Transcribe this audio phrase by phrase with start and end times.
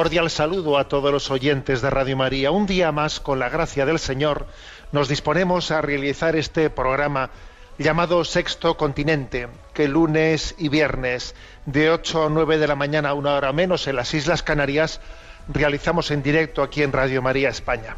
[0.00, 2.50] Cordial saludo a todos los oyentes de Radio María.
[2.50, 4.46] Un día más, con la gracia del Señor,
[4.92, 7.28] nos disponemos a realizar este programa
[7.76, 11.34] llamado Sexto Continente, que lunes y viernes
[11.66, 15.02] de 8 a 9 de la mañana, una hora menos, en las Islas Canarias,
[15.48, 17.94] realizamos en directo aquí en Radio María España.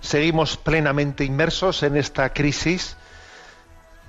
[0.00, 2.96] Seguimos plenamente inmersos en esta crisis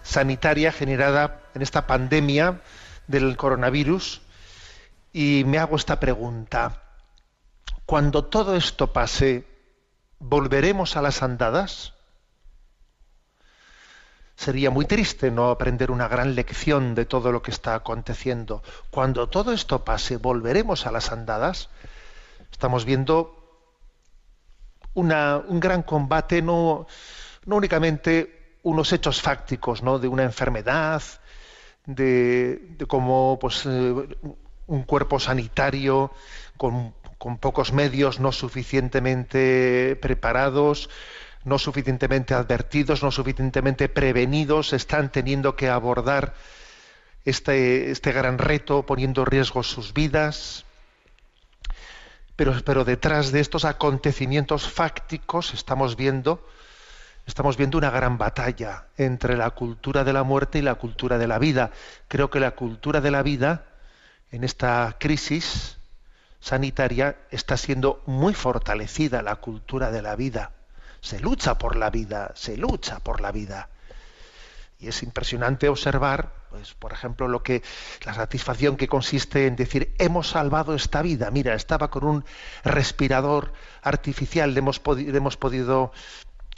[0.01, 2.61] sanitaria generada en esta pandemia
[3.05, 4.23] del coronavirus
[5.19, 6.81] y me hago esta pregunta.
[7.85, 9.45] Cuando todo esto pase,
[10.19, 11.93] ¿volveremos a las andadas?
[14.37, 18.63] Sería muy triste no aprender una gran lección de todo lo que está aconteciendo.
[18.91, 21.67] Cuando todo esto pase, ¿volveremos a las andadas?
[22.49, 23.35] Estamos viendo
[24.93, 26.87] una- un gran combate, no,
[27.45, 29.99] únicamente unos hechos fácticos, ¿no?
[29.99, 31.03] de una enfermedad,
[31.85, 33.93] de, de cómo pues, eh,
[34.69, 36.11] un cuerpo sanitario
[36.57, 36.93] con,
[37.41, 40.89] pocos medios no suficientemente preparados,
[41.43, 46.35] no suficientemente advertidos, no suficientemente prevenidos, están teniendo que abordar
[47.25, 50.65] este, este gran reto, poniendo en riesgo sus vidas.
[52.35, 56.47] Pero, pero detrás de estos acontecimientos fácticos estamos viendo,
[57.25, 61.27] estamos viendo una gran batalla entre la cultura de la muerte y la cultura de
[61.27, 61.71] la vida.
[62.07, 63.65] Creo que la cultura de la vida
[64.31, 65.77] en esta crisis
[66.39, 70.51] sanitaria está siendo muy fortalecida, la cultura de la vida.
[71.01, 73.69] Se lucha por la vida, se lucha por la vida.
[74.79, 77.61] Y es impresionante observar, pues, por ejemplo, lo que
[78.05, 81.31] la satisfacción que consiste en decir hemos salvado esta vida.
[81.31, 82.25] Mira, estaba con un
[82.63, 83.51] respirador
[83.81, 85.91] artificial, hemos, le hemos podido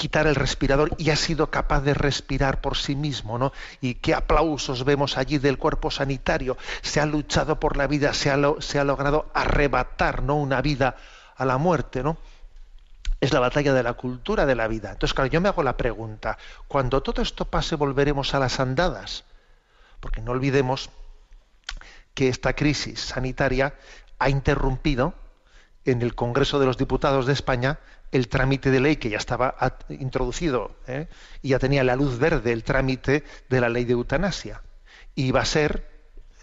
[0.02, 3.54] quitar el respirador y ha sido capaz de respirar por sí mismo, ¿no?
[3.82, 6.58] Y qué aplausos vemos allí del cuerpo sanitario.
[6.82, 10.38] Se ha luchado por la vida, se ha, lo- se ha logrado arrebatar, ¿no?
[10.38, 10.96] Una vida
[11.38, 12.18] a la muerte, ¿no?
[13.20, 14.90] es la batalla de la cultura de la vida.
[14.94, 19.26] Entonces, claro, yo me hago la pregunta, cuando todo esto pase, ¿volveremos a las andadas?
[20.00, 20.90] Porque no olvidemos
[22.16, 23.76] que esta crisis sanitaria
[24.18, 25.14] ha interrumpido
[25.86, 27.78] en el Congreso de los Diputados de España
[28.12, 29.56] el trámite de ley que ya estaba
[29.90, 31.08] introducido ¿eh?
[31.42, 34.62] y ya tenía la luz verde el trámite de la ley de eutanasia.
[35.16, 35.90] Iba a ser,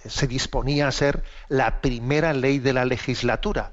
[0.06, 3.72] se disponía a ser la primera ley de la legislatura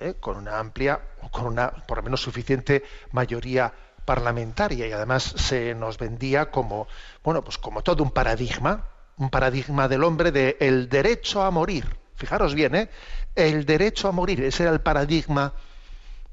[0.00, 0.14] ¿eh?
[0.20, 3.72] con una amplia, o con una por lo menos suficiente mayoría
[4.04, 6.88] parlamentaria y además se nos vendía como,
[7.22, 8.86] bueno, pues como todo un paradigma,
[9.16, 11.98] un paradigma del hombre de el derecho a morir.
[12.14, 12.90] Fijaros bien, ¿eh?
[13.34, 15.52] El derecho a morir, ese era el paradigma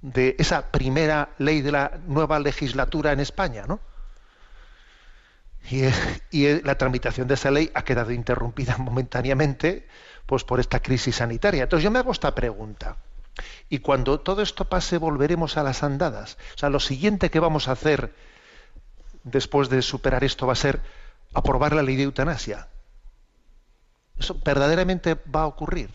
[0.06, 3.80] de esa primera ley de la nueva legislatura en España, ¿no?
[5.72, 9.88] Y, la tramitación de esa ley ha quedado interrumpida momentáneamente
[10.28, 11.64] pues por esta crisis sanitaria.
[11.64, 12.98] Entonces yo me hago esta pregunta.
[13.68, 16.38] Y cuando todo esto pase, volveremos a las andadas.
[16.54, 18.14] O sea, lo siguiente que vamos a hacer
[19.24, 20.82] después de superar esto va a ser
[21.34, 22.68] aprobar la ley de eutanasia.
[24.20, 25.90] Eso verdaderamente va a ocurrir.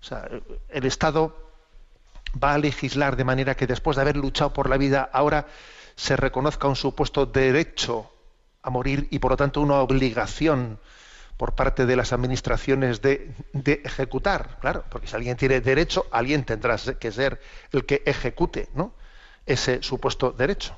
[0.00, 0.28] O sea,
[0.68, 1.49] el Estado
[2.32, 5.46] va a legislar de manera que después de haber luchado por la vida, ahora
[5.96, 8.10] se reconozca un supuesto derecho
[8.62, 10.78] a morir y por lo tanto una obligación
[11.36, 13.34] por parte de las administraciones de,
[13.84, 17.40] ejecutar, claro, porque si alguien tiene derecho, alguien tendrá que ser
[17.72, 18.68] el que ejecute
[19.46, 20.76] ese supuesto derecho.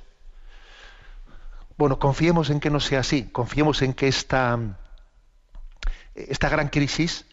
[1.76, 4.56] Bueno, confiemos en que no sea así, confiemos en que esta,
[6.14, 7.26] esta gran crisis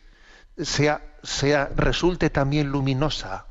[0.58, 3.46] sea, sea, resulte también luminosa,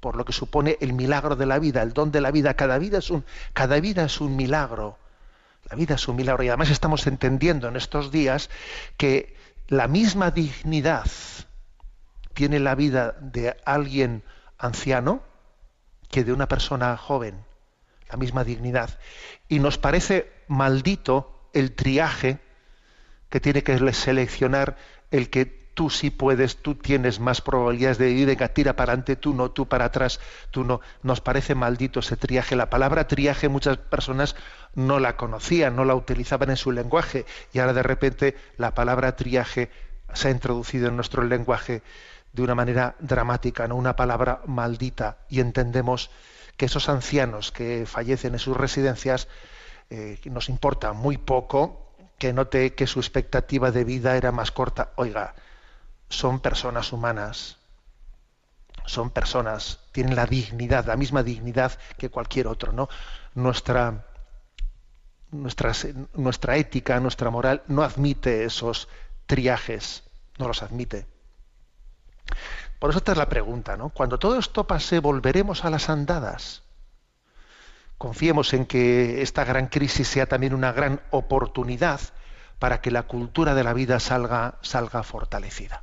[0.00, 2.54] por lo que supone el milagro de la vida, el don de la vida.
[2.54, 4.98] Cada vida es un, cada vida es un milagro
[5.70, 8.48] la vida es un milagro y además estamos entendiendo en estos días
[8.96, 9.36] que
[9.68, 11.06] la misma dignidad
[12.32, 14.22] tiene la vida de alguien
[14.56, 15.22] anciano
[16.08, 17.44] que de una persona joven.
[18.10, 18.98] La misma dignidad.
[19.48, 22.38] Y nos parece maldito el triaje
[23.28, 24.78] que tiene que seleccionar
[25.10, 29.14] el que tú sí puedes, tú tienes más probabilidades de vivir, venga, tira para adelante,
[29.14, 30.18] tú no, tú para atrás,
[30.50, 30.80] tú no.
[31.04, 32.56] Nos parece maldito ese triaje.
[32.56, 34.34] La palabra triaje muchas personas
[34.74, 39.14] no la conocían, no la utilizaban en su lenguaje y ahora de repente la palabra
[39.14, 39.70] triaje
[40.14, 41.82] se ha introducido en nuestro lenguaje
[42.32, 46.10] de una manera dramática, no una palabra maldita y entendemos
[46.56, 49.28] que esos ancianos que fallecen en sus residencias
[49.90, 54.90] eh, nos importa muy poco que note que su expectativa de vida era más corta.
[54.96, 55.36] Oiga,
[56.08, 57.58] son personas humanas,
[58.86, 62.88] son personas, tienen la dignidad, la misma dignidad que cualquier otro, ¿no?
[63.34, 64.06] Nuestra,
[65.30, 65.72] nuestra,
[66.14, 68.88] nuestra ética, nuestra moral no admite esos
[69.26, 70.04] triajes,
[70.38, 71.06] no los admite.
[72.78, 73.90] Por eso esta es la pregunta, ¿no?
[73.90, 76.62] Cuando todo esto pase, ¿volveremos a las andadas?
[77.98, 82.00] Confiemos en que esta gran crisis sea también una gran oportunidad
[82.60, 85.82] para que la cultura de la vida salga, salga fortalecida.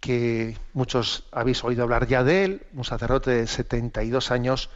[0.00, 4.68] que muchos habéis oído hablar ya de él, un sacerdote de 72 años,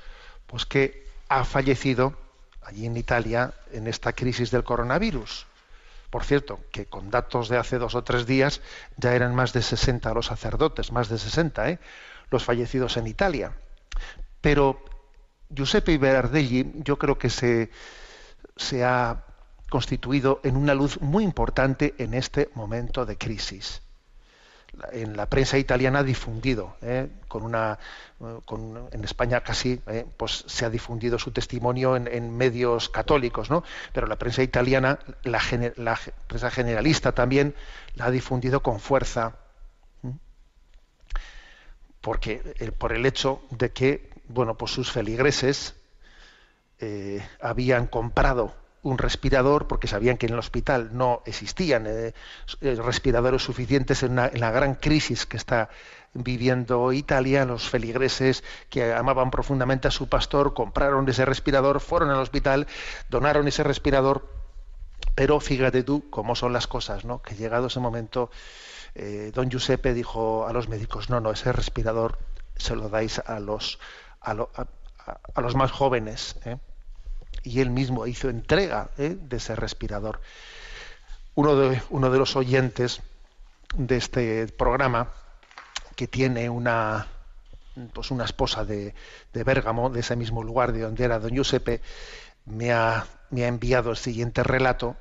[0.47, 2.15] pues que ha fallecido
[2.63, 5.47] allí en Italia en esta crisis del coronavirus.
[6.09, 8.63] Por cierto, que con datos de hace dos o tres días
[8.97, 11.79] ya eran más de 60 los sacerdotes, más de 60, ¿eh?
[12.31, 13.53] Los fallecidos en Italia.
[14.41, 14.85] Pero
[15.51, 17.71] Giuseppe Berardelli yo creo que se,
[18.57, 19.25] se ha
[19.69, 23.83] constituido en una luz muy importante en este momento de crisis.
[24.93, 27.09] En la prensa italiana ha difundido, ¿eh?
[27.29, 27.79] con una,
[28.45, 30.05] con, en España casi ¿eh?
[30.17, 33.65] pues se ha difundido su testimonio en, medios católicos, ¿no?
[33.95, 35.41] pero la prensa italiana, la,
[35.77, 37.55] la prensa generalista también,
[37.95, 39.37] la ha difundido con fuerza
[42.07, 45.75] porque eh, por el hecho de que bueno pues sus feligreses
[46.79, 52.15] eh, habían comprado un respirador porque sabían que en el hospital no existían eh,
[52.61, 55.69] respiradores suficientes en, en, la gran crisis que está
[56.15, 62.21] viviendo Italia, los feligreses que amaban profundamente a su pastor compraron ese respirador, fueron al
[62.21, 62.69] hospital,
[63.09, 64.29] donaron ese respirador,
[65.17, 67.21] pero fíjate tú cómo son las cosas, ¿no?
[67.21, 68.31] Que llegado ese momento
[68.99, 72.19] eh, don Giuseppe dijo a los médicos, no, no, ese respirador
[72.57, 73.79] se lo dais a los,
[74.23, 74.35] a,
[75.41, 76.37] los más jóvenes.
[76.47, 76.57] ¿eh?
[77.43, 79.15] Y él mismo hizo entrega ¿eh?
[79.21, 80.21] de ese respirador.
[81.35, 83.03] Uno de, uno de los oyentes
[83.77, 85.13] de este programa
[85.95, 87.07] que tiene una,
[87.93, 88.95] pues una esposa de,
[89.35, 91.83] de Bérgamo, de ese mismo lugar de donde era don Giuseppe,
[92.47, 94.97] me ha, me ha enviado el siguiente relato.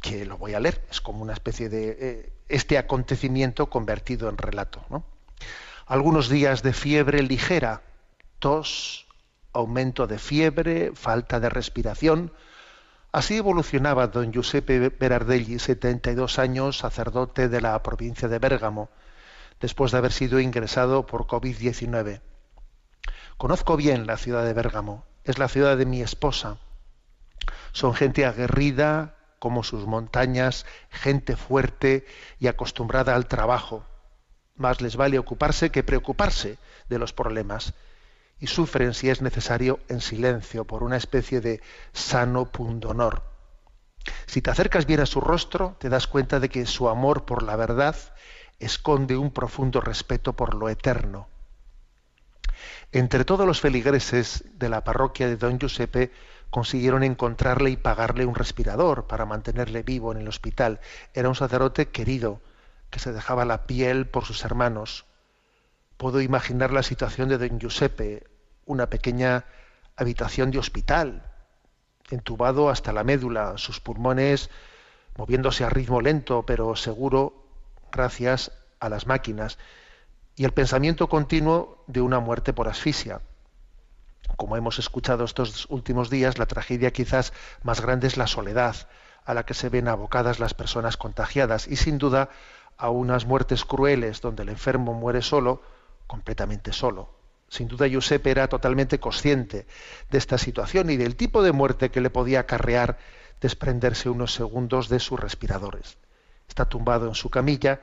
[0.00, 0.84] Que lo voy a leer.
[0.90, 4.84] Es como una especie de eh, este acontecimiento convertido en relato.
[4.90, 5.04] ¿no?
[5.86, 7.82] Algunos días de fiebre ligera,
[8.38, 9.06] tos,
[9.52, 12.32] aumento de fiebre, falta de respiración.
[13.12, 18.88] Así evolucionaba don Giuseppe Berardelli, 72 años, sacerdote de la provincia de Bérgamo,
[19.60, 22.20] después de haber sido ingresado por COVID-19.
[23.36, 26.58] Conozco bien la ciudad de Bérgamo, es la ciudad de mi esposa.
[27.72, 32.06] Son gente aguerrida como sus montañas, gente fuerte
[32.38, 33.84] y acostumbrada al trabajo.
[34.54, 37.74] Más les vale ocuparse que preocuparse de los problemas
[38.38, 41.60] y sufren, si es necesario, en silencio, por una especie de
[41.92, 43.22] sano pundonor.
[44.26, 47.42] Si te acercas bien a su rostro, te das cuenta de que su amor por
[47.42, 47.96] la verdad
[48.58, 51.28] esconde un profundo respeto por lo eterno.
[52.92, 56.12] Entre todos los feligreses de la parroquia de Don Giuseppe
[56.50, 60.80] consiguieron encontrarle y pagarle un respirador para mantenerle vivo en el hospital.
[61.14, 62.40] Era un sacerdote querido,
[62.90, 65.06] que se dejaba la piel por sus hermanos.
[65.96, 68.26] Puedo imaginar la situación de don Giuseppe,
[68.66, 69.44] una pequeña
[69.96, 71.22] habitación de hospital,
[72.10, 74.50] entubado hasta la médula, sus pulmones
[75.16, 77.44] moviéndose a ritmo lento, pero seguro,
[77.92, 79.58] gracias a las máquinas,
[80.34, 83.20] y el pensamiento continuo de una muerte por asfixia.
[84.36, 87.32] Como hemos escuchado estos últimos días, la tragedia quizás
[87.62, 88.76] más grande es la soledad
[89.24, 92.30] a la que se ven abocadas las personas contagiadas y sin duda
[92.76, 95.62] a unas muertes crueles donde el enfermo muere solo,
[96.06, 97.10] completamente solo.
[97.48, 99.66] Sin duda Giuseppe era totalmente consciente
[100.10, 102.98] de esta situación y del tipo de muerte que le podía acarrear
[103.40, 105.98] desprenderse unos segundos de sus respiradores.
[106.48, 107.80] Está tumbado en su camilla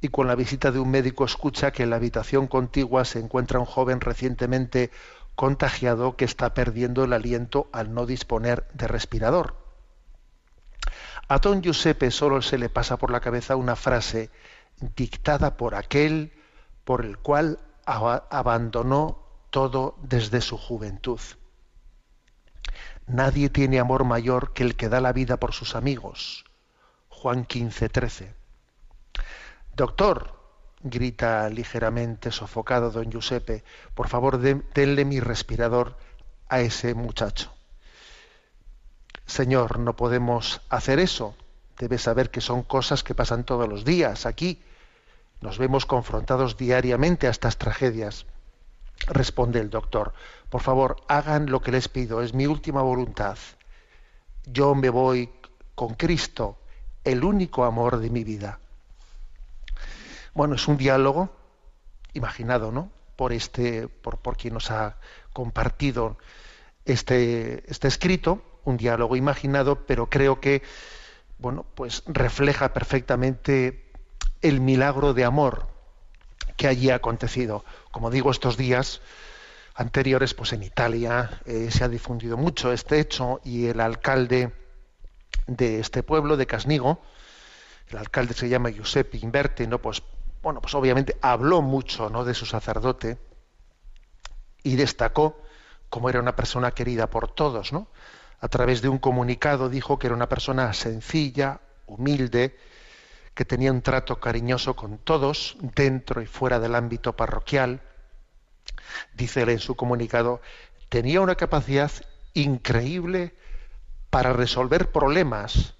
[0.00, 3.58] y con la visita de un médico escucha que en la habitación contigua se encuentra
[3.58, 4.90] un joven recientemente
[5.38, 9.54] contagiado que está perdiendo el aliento al no disponer de respirador.
[11.28, 14.30] A don Giuseppe solo se le pasa por la cabeza una frase
[14.96, 16.32] dictada por aquel
[16.82, 21.20] por el cual abandonó todo desde su juventud.
[23.06, 26.46] Nadie tiene amor mayor que el que da la vida por sus amigos.
[27.10, 28.34] Juan 15, 13.
[29.76, 30.37] Doctor,
[30.82, 35.96] grita ligeramente sofocado don Giuseppe, por favor denle mi respirador
[36.48, 37.52] a ese muchacho.
[39.26, 41.36] Señor, no podemos hacer eso.
[41.78, 44.62] Debes saber que son cosas que pasan todos los días aquí.
[45.40, 48.26] Nos vemos confrontados diariamente a estas tragedias.
[49.06, 50.14] Responde el doctor.
[50.48, 52.22] Por favor, hagan lo que les pido.
[52.22, 53.36] Es mi última voluntad.
[54.46, 55.30] Yo me voy
[55.74, 56.58] con Cristo,
[57.04, 58.58] el único amor de mi vida.
[60.34, 61.30] Bueno, es un diálogo
[62.12, 62.90] imaginado, ¿no?
[63.16, 64.98] Por este, por, por quien nos ha
[65.32, 66.18] compartido
[66.84, 70.62] este, este escrito, un diálogo imaginado, pero creo que,
[71.38, 73.90] bueno, pues refleja perfectamente
[74.42, 75.68] el milagro de amor
[76.56, 77.64] que allí ha acontecido.
[77.90, 79.00] Como digo, estos días
[79.74, 84.52] anteriores, pues en Italia eh, se ha difundido mucho este hecho y el alcalde
[85.46, 87.00] de este pueblo, de Casnigo,
[87.88, 89.80] el alcalde se llama Giuseppe Inverti, ¿no?
[89.80, 90.02] Pues
[90.48, 92.24] bueno, pues obviamente habló mucho ¿no?
[92.24, 93.18] de su sacerdote
[94.62, 95.42] y destacó
[95.90, 97.88] como era una persona querida por todos, ¿no?
[98.40, 102.56] A través de un comunicado dijo que era una persona sencilla, humilde,
[103.34, 107.82] que tenía un trato cariñoso con todos, dentro y fuera del ámbito parroquial.
[109.12, 110.40] Dice él en su comunicado,
[110.88, 111.92] tenía una capacidad
[112.32, 113.34] increíble
[114.08, 115.74] para resolver problemas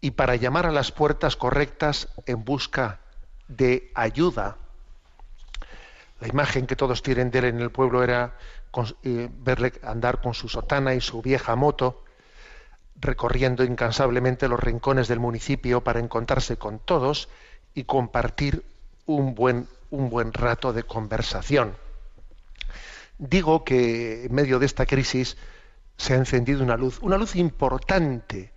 [0.00, 3.01] y para llamar a las puertas correctas en busca
[3.56, 4.56] de ayuda.
[6.20, 8.36] La imagen que todos tienen de él en el pueblo era
[9.02, 12.04] eh, verle andar con su sotana y su vieja moto,
[13.00, 17.28] recorriendo incansablemente los rincones del municipio para encontrarse con todos
[17.74, 18.64] y compartir
[19.06, 21.74] un buen, un buen rato de conversación.
[23.18, 25.36] Digo que en medio de esta crisis
[25.96, 28.52] se ha encendido una luz, una luz importante,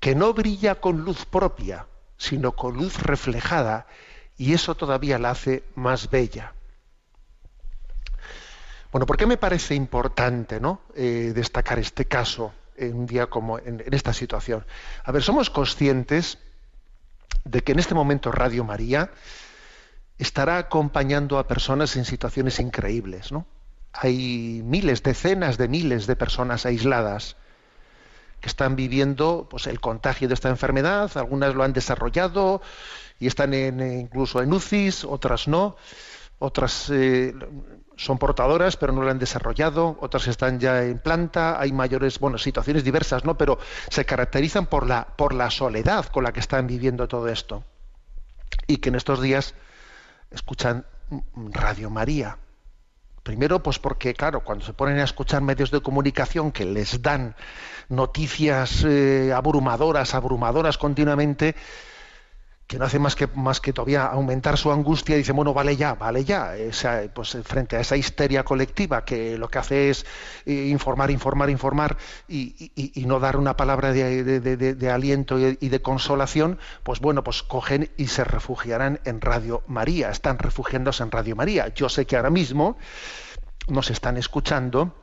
[0.00, 1.86] que no brilla con luz propia,
[2.16, 3.86] sino con luz reflejada
[4.38, 6.54] y eso todavía la hace más bella.
[8.92, 10.80] Bueno, ¿por qué me parece importante ¿no?
[10.94, 14.64] Eh, destacar este caso en un día como en, esta situación?
[15.04, 16.38] A ver, somos conscientes
[17.44, 19.10] de que en este momento Radio María
[20.18, 23.46] estará acompañando a personas en situaciones increíbles, ¿no?
[23.92, 27.36] Hay miles, decenas de miles de personas aisladas
[28.40, 32.62] que están viviendo pues, el contagio de esta enfermedad, algunas lo han desarrollado
[33.18, 35.76] y están eh, incluso en UCIs, otras no,
[36.38, 37.34] otras eh,
[37.96, 42.38] son portadoras pero no lo han desarrollado, otras están ya en planta, hay mayores, bueno,
[42.38, 43.36] situaciones diversas, ¿no?
[43.36, 43.58] Pero
[43.90, 47.64] se caracterizan por la, por la soledad con la que están viviendo todo esto.
[48.66, 49.54] Y que en estos días
[50.30, 50.86] escuchan
[51.34, 52.38] Radio María.
[53.22, 57.34] Primero, pues porque, claro, cuando se ponen a escuchar medios de comunicación que les dan
[57.88, 61.54] noticias eh, abrumadoras, abrumadoras continuamente,
[62.68, 65.94] que no hace más que, más que todavía aumentar su angustia, dice, bueno, vale ya,
[65.94, 66.52] vale ya.
[67.14, 70.04] pues frente a esa histeria colectiva que lo que hace es
[70.44, 71.96] eh, informar, informar, informar
[72.28, 72.70] y,
[73.06, 78.22] no dar una palabra de, aliento y, de consolación, pues bueno, pues cogen y se
[78.22, 81.68] refugiarán en Radio María, están refugiándose en Radio María.
[81.68, 82.76] Yo sé que ahora mismo
[83.66, 84.94] nos están escuchando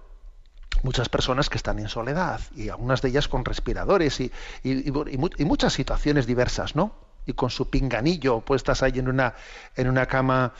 [0.83, 4.31] muchas personas que están en soledad y algunas de ellas con respiradores y,
[4.63, 7.04] y, muchas situaciones diversas, ¿no?
[7.25, 9.35] Y con su pinganillo puestas ahí en una,
[9.75, 10.53] en una cama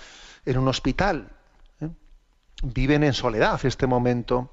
[0.46, 1.30] en un hospital.
[1.82, 1.90] ¿eh?
[2.64, 4.52] Viven en soledad este momento.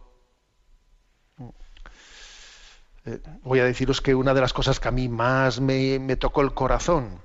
[3.05, 6.43] Eh, voy a deciros que una de las cosas que a mí más me, tocó
[6.43, 7.21] el corazón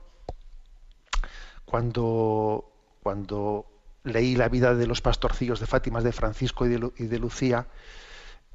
[1.65, 2.71] cuando,
[3.03, 3.65] cuando
[4.03, 7.67] leí la vida de los pastorcillos de Fátimas de Francisco y de, y de Lucía,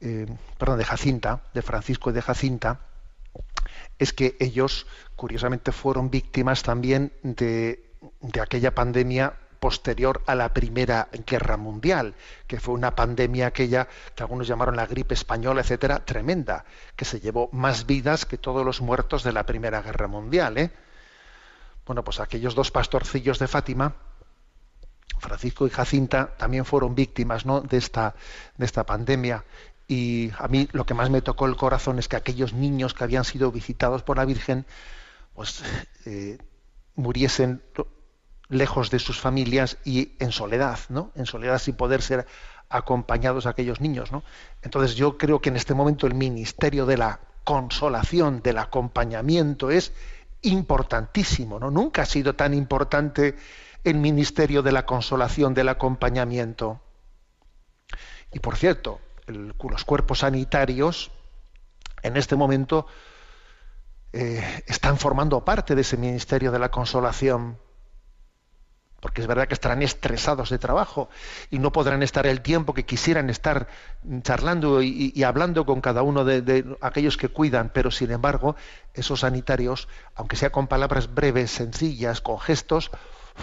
[0.00, 0.26] eh,
[0.58, 2.80] perdón, de Jacinta, de Francisco y de Jacinta,
[3.98, 4.86] es que ellos,
[5.16, 7.84] curiosamente, fueron víctimas también de,
[8.40, 12.14] aquella pandemia posterior a la Primera Guerra Mundial,
[12.48, 13.86] que fue una pandemia aquella
[14.16, 16.64] que algunos llamaron la gripe española, etcétera, tremenda,
[16.96, 20.58] que se llevó más vidas que todos los muertos de la Primera Guerra Mundial.
[20.58, 20.72] ¿eh?
[21.86, 23.94] Bueno, pues aquellos dos pastorcillos de Fátima,
[25.20, 27.60] Francisco y Jacinta, también fueron víctimas ¿no?
[27.60, 28.16] de, esta,
[28.56, 29.44] de esta pandemia.
[29.88, 33.04] Y a mí lo que más me tocó el corazón es que aquellos niños que
[33.04, 34.64] habían sido visitados por la Virgen,
[35.34, 35.62] pues
[36.06, 36.38] eh,
[36.94, 37.62] muriesen
[38.48, 41.10] lejos de sus familias y en soledad, ¿no?
[41.14, 42.26] En soledad sin poder ser
[42.68, 44.22] acompañados aquellos niños, ¿no?
[44.62, 49.92] Entonces yo creo que en este momento el ministerio de la consolación, del acompañamiento es
[50.42, 51.70] importantísimo, ¿no?
[51.70, 53.37] Nunca ha sido tan importante
[53.85, 56.80] el ministerio de la consolación, del acompañamiento.
[58.33, 59.00] Y por cierto,
[59.33, 61.11] los cuerpos sanitarios
[62.03, 62.87] en este momento
[64.12, 67.59] eh, están formando parte de ese ministerio de la consolación
[69.03, 71.09] porque es verdad que estarán estresados de trabajo
[71.51, 73.66] y no podrán estar el tiempo que quisieran estar
[74.23, 78.55] charlando y, hablando con cada uno de, aquellos que cuidan, pero sin embargo,
[78.95, 82.92] esos sanitarios, aunque sea con palabras breves, sencillas, con gestos,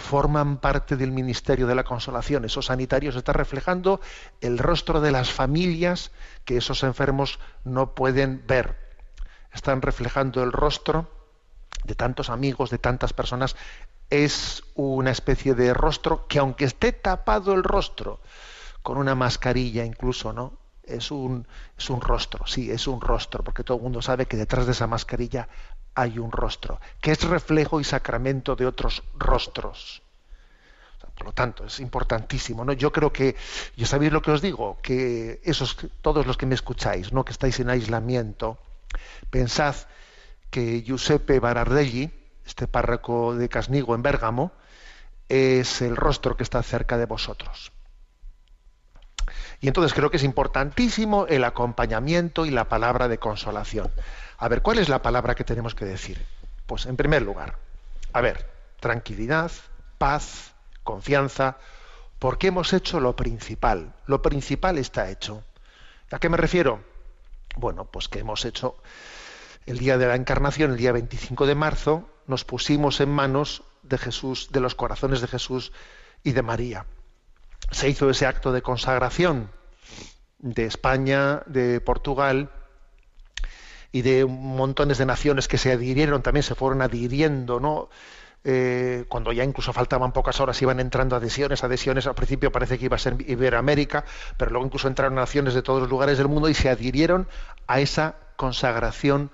[0.00, 2.44] forman parte del ministerio de la consolación.
[2.44, 4.00] Esos sanitarios están reflejando
[4.40, 6.10] el rostro de las familias
[6.44, 8.76] que esos enfermos no pueden ver.
[9.52, 11.10] Están reflejando el rostro
[11.84, 13.56] de tantos amigos, de tantas personas.
[14.10, 18.20] Es una especie de rostro que aunque esté tapado el rostro,
[18.82, 20.54] con una mascarilla incluso, ¿no?
[20.82, 21.46] Es un,
[21.78, 24.72] es un rostro, sí, es un rostro, porque todo el mundo sabe que detrás de
[24.72, 25.48] esa mascarilla
[25.94, 30.02] hay un rostro, que es reflejo y sacramento de otros rostros.
[31.20, 32.64] Por lo tanto, es importantísimo.
[32.64, 32.72] ¿no?
[32.72, 33.36] Yo creo que,
[33.76, 34.78] ¿ya sabéis lo que os digo?
[34.80, 37.26] Que esos, todos los que me escucháis, ¿no?
[37.26, 38.58] que estáis en aislamiento,
[39.28, 39.74] pensad
[40.48, 42.10] que Giuseppe Barardelli,
[42.46, 44.52] este párroco de Casnigo en Bérgamo,
[45.28, 47.70] es el rostro que está cerca de vosotros.
[49.60, 53.90] Y entonces creo que es importantísimo el acompañamiento y la palabra de consolación.
[54.38, 56.24] A ver, ¿cuál es la palabra que tenemos que decir?
[56.66, 57.56] Pues en primer lugar,
[58.12, 59.52] a ver, tranquilidad,
[59.98, 61.58] paz, confianza,
[62.18, 63.94] porque hemos hecho lo principal.
[64.06, 65.44] Lo principal está hecho.
[66.10, 66.82] ¿A qué me refiero?
[67.56, 68.76] Bueno, pues que hemos hecho
[69.66, 73.98] el día de la encarnación, el día 25 de marzo, nos pusimos en manos de
[73.98, 75.72] Jesús, de los corazones de Jesús
[76.24, 76.86] y de María.
[77.70, 79.50] Se hizo ese acto de consagración
[80.38, 82.50] de España, de Portugal,
[83.92, 87.88] y de montones de naciones que se adhirieron, también se fueron adhiriendo, ¿no?
[88.42, 92.86] Eh, cuando ya incluso faltaban pocas horas iban entrando adhesiones, adhesiones, al principio parece que
[92.86, 94.04] iba a ser Iberoamérica,
[94.38, 97.28] pero luego incluso entraron naciones de todos los lugares del mundo y se adhirieron
[97.66, 99.30] a esa consagración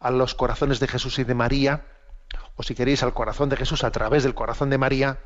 [0.00, 1.84] a los corazones de Jesús y de María,
[2.56, 5.18] o si queréis al corazón de Jesús a través del corazón de María,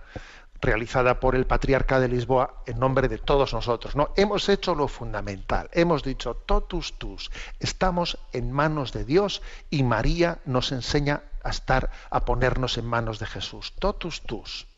[0.63, 3.97] realizada por el patriarca de Lisboa en nombre de todos nosotros.
[3.97, 4.13] ¿no?
[4.17, 10.39] Hemos hecho lo fundamental, hemos dicho totus tus, estamos en manos de Dios y María
[10.45, 13.75] nos enseña a estar, a ponernos en manos de Jesús.
[13.79, 14.69] Totus tus.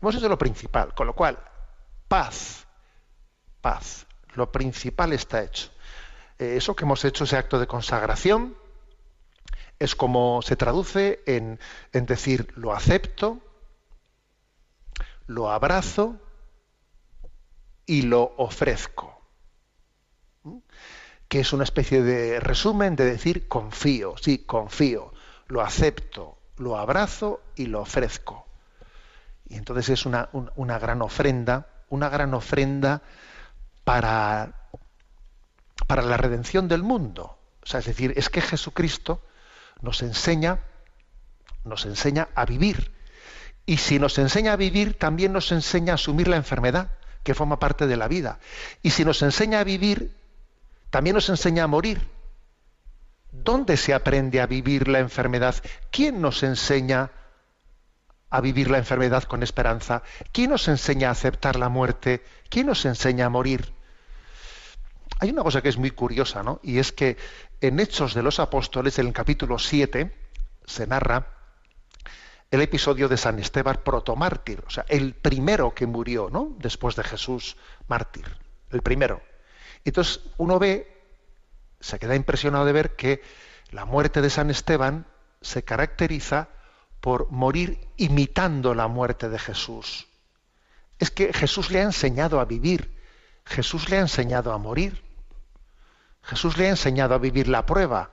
[0.00, 1.38] Hemos hecho lo principal, con lo cual,
[2.08, 2.66] paz,
[3.60, 5.70] paz, lo principal está hecho.
[6.38, 8.56] Eh, eso que hemos hecho, ese acto de consagración,
[9.78, 11.60] es como se traduce en,
[11.92, 13.42] en decir, lo acepto,
[15.26, 16.16] lo abrazo
[17.86, 19.20] y lo ofrezco.
[20.44, 20.58] ¿Mm?
[21.28, 25.12] Que es una especie de resumen de decir confío, sí, confío,
[25.48, 28.46] lo acepto, lo abrazo y lo ofrezco.
[29.48, 33.02] Y entonces es una, un- una gran ofrenda, una gran ofrenda
[33.84, 34.68] para,
[35.86, 37.38] para la redención del mundo.
[37.62, 39.22] O sea, es decir, es que Jesucristo
[39.80, 40.60] nos enseña,
[41.64, 42.95] nos enseña a vivir.
[43.66, 46.92] Y si nos enseña a vivir, también nos enseña a asumir la enfermedad,
[47.24, 48.38] que forma parte de la vida.
[48.80, 50.16] Y si nos enseña a vivir,
[50.90, 52.00] también nos enseña a morir.
[53.32, 55.56] ¿Dónde se aprende a vivir la enfermedad?
[55.90, 57.10] ¿Quién nos enseña
[58.30, 60.04] a vivir la enfermedad con esperanza?
[60.30, 62.22] ¿Quién nos enseña a aceptar la muerte?
[62.48, 63.72] ¿Quién nos enseña a morir?
[65.18, 66.60] Hay una cosa que es muy curiosa, ¿no?
[66.62, 67.16] Y es que
[67.60, 70.14] en Hechos de los Apóstoles, en el capítulo 7,
[70.66, 71.35] se narra
[72.50, 76.54] el episodio de San Esteban protomártir, o sea, el primero que murió, ¿no?
[76.58, 77.56] Después de Jesús
[77.88, 78.24] mártir,
[78.70, 79.20] el primero.
[79.84, 81.02] Entonces uno ve,
[81.80, 83.22] se queda impresionado de ver que
[83.70, 85.06] la muerte de San Esteban
[85.40, 86.48] se caracteriza
[87.00, 90.08] por morir imitando la muerte de Jesús.
[90.98, 92.96] Es que Jesús le ha enseñado a vivir,
[93.44, 95.04] Jesús le ha enseñado a morir,
[96.22, 98.10] Jesús le ha enseñado a vivir la prueba,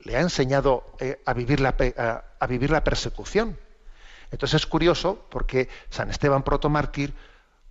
[0.00, 1.74] le ha enseñado eh, a, vivir la,
[2.40, 3.58] a- vivir la persecución.
[4.30, 7.14] Entonces es curioso porque San Esteban protomártir,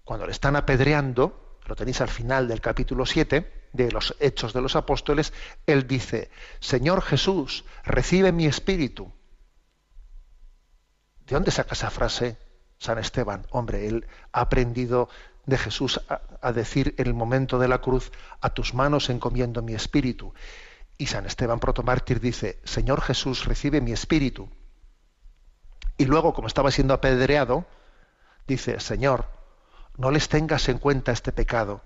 [0.03, 4.61] cuando le están apedreando, lo tenéis al final del capítulo 7 de los Hechos de
[4.61, 5.33] los Apóstoles,
[5.65, 9.11] él dice, Señor Jesús, recibe mi espíritu.
[11.25, 12.37] ¿De dónde saca esa frase
[12.79, 13.45] San Esteban?
[13.51, 15.09] Hombre, él ha aprendido
[15.45, 16.01] de Jesús
[16.41, 18.11] a decir en el momento de la cruz,
[18.41, 20.33] a tus manos encomiendo mi espíritu.
[20.97, 24.49] Y San Esteban protomártir dice, Señor Jesús, recibe mi espíritu.
[25.97, 27.65] Y luego, como estaba siendo apedreado,
[28.47, 29.25] dice, Señor,
[29.97, 31.81] no les tengas en cuenta este pecado.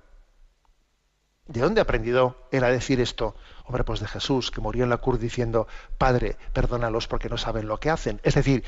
[1.47, 3.35] ¿De dónde aprendido él a decir esto?
[3.65, 7.67] Hombre, pues de Jesús, que murió en la cruz diciendo, Padre, perdónalos porque no saben
[7.67, 8.21] lo que hacen.
[8.23, 8.63] Es decir,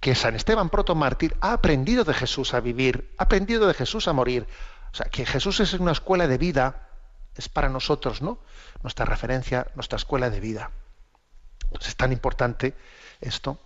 [0.00, 4.12] que San Esteban protomártir ha aprendido de Jesús a vivir, ha aprendido de Jesús a
[4.12, 4.46] morir.
[4.92, 6.88] O sea, que Jesús es una escuela de vida,
[7.36, 8.38] es para nosotros, ¿no?
[8.82, 10.70] Nuestra referencia, nuestra escuela de vida.
[11.70, 12.74] Pues es tan importante
[13.20, 13.58] esto.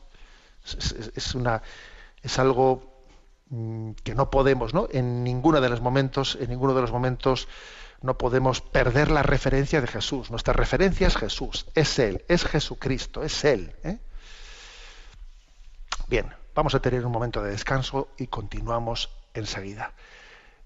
[1.13, 3.05] Es algo
[3.51, 4.89] mm, que no podemos, ¿no?
[4.91, 7.49] En ninguno de los momentos, en ninguno de los momentos
[8.01, 10.31] no podemos perder la referencia de Jesús.
[10.31, 13.75] Nuestra referencia es Jesús, es Él, es Jesucristo, es Él.
[13.83, 13.99] ¿eh?
[16.07, 19.93] Bien, vamos a tener un momento de descanso y continuamos enseguida.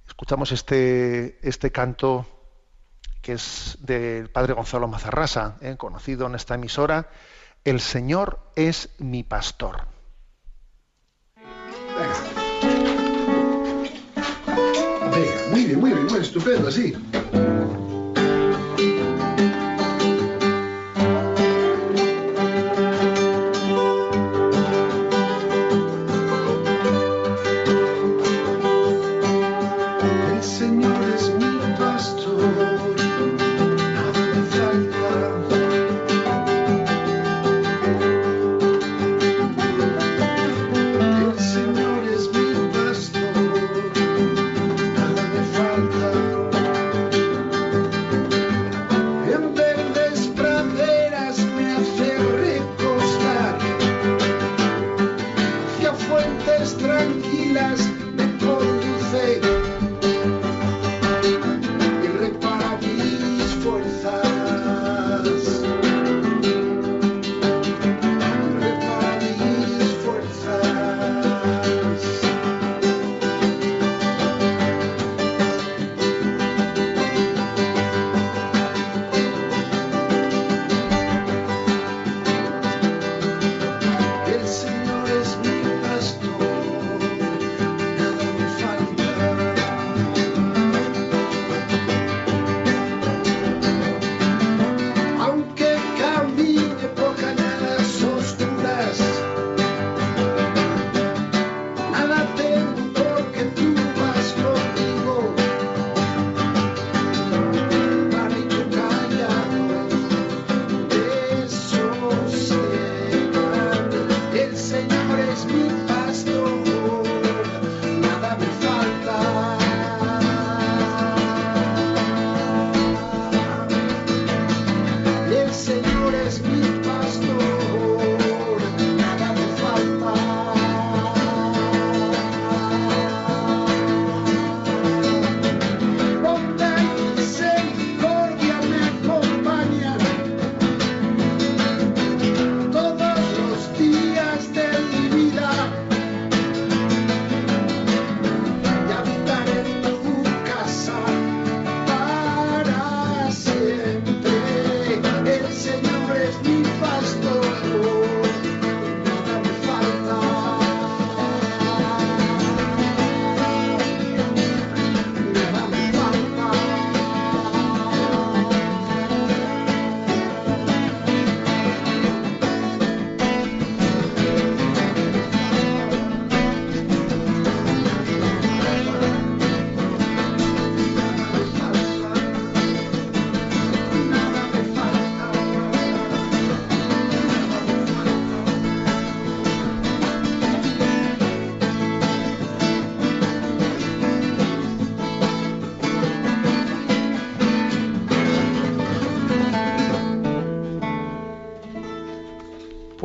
[0.07, 2.27] Escuchamos este, este canto
[3.23, 5.77] que es del padre Gonzalo Mazarrasa, ¿eh?
[5.79, 7.09] conocido en esta emisora,
[7.65, 9.87] El Señor es mi pastor.
[11.97, 12.17] Venga,
[15.51, 16.95] muy bien, muy bien, muy estupendo, así.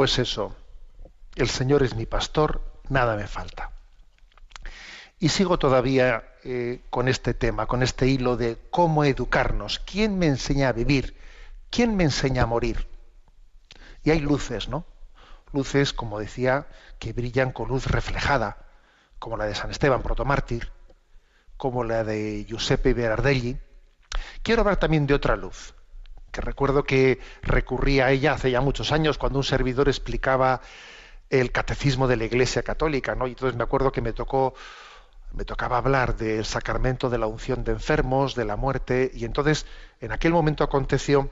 [0.07, 0.55] Pues eso,
[1.35, 3.71] el Señor es mi pastor, nada me falta.
[5.19, 9.79] Y sigo todavía eh, con este tema, con este hilo de cómo educarnos.
[9.79, 11.17] ¿Quién me enseña a vivir?
[11.69, 12.87] ¿Quién me enseña a morir?
[14.01, 14.85] Y hay luces, ¿no?
[15.51, 16.67] Luces, como decía,
[16.99, 18.59] que brillan con luz reflejada,
[19.19, 20.71] como la de San Esteban, protomártir,
[21.57, 23.57] como la de Giuseppe Berardelli.
[24.41, 25.73] Quiero hablar también de otra luz,
[26.31, 30.61] que recuerdo que recurría a ella hace ya muchos años cuando un servidor explicaba
[31.29, 33.27] el catecismo de la Iglesia Católica, ¿no?
[33.27, 34.53] Y entonces me acuerdo que me tocó
[35.33, 39.65] me tocaba hablar del sacramento de la unción de enfermos, de la muerte, y entonces
[39.99, 41.29] en aquel momento aconteció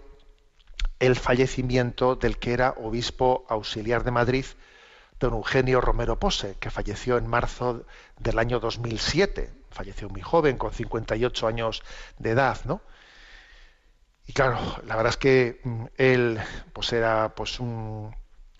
[0.99, 4.45] el fallecimiento del que era obispo auxiliar de Madrid,
[5.19, 7.86] don Eugenio Romero Pose, que falleció en marzo
[8.19, 9.51] del año 2007.
[9.71, 11.84] Falleció muy joven, con 58 años
[12.19, 12.81] de edad, ¿no?
[14.27, 16.39] Y claro, la verdad es que mm, él
[16.73, 18.15] pues era pues un,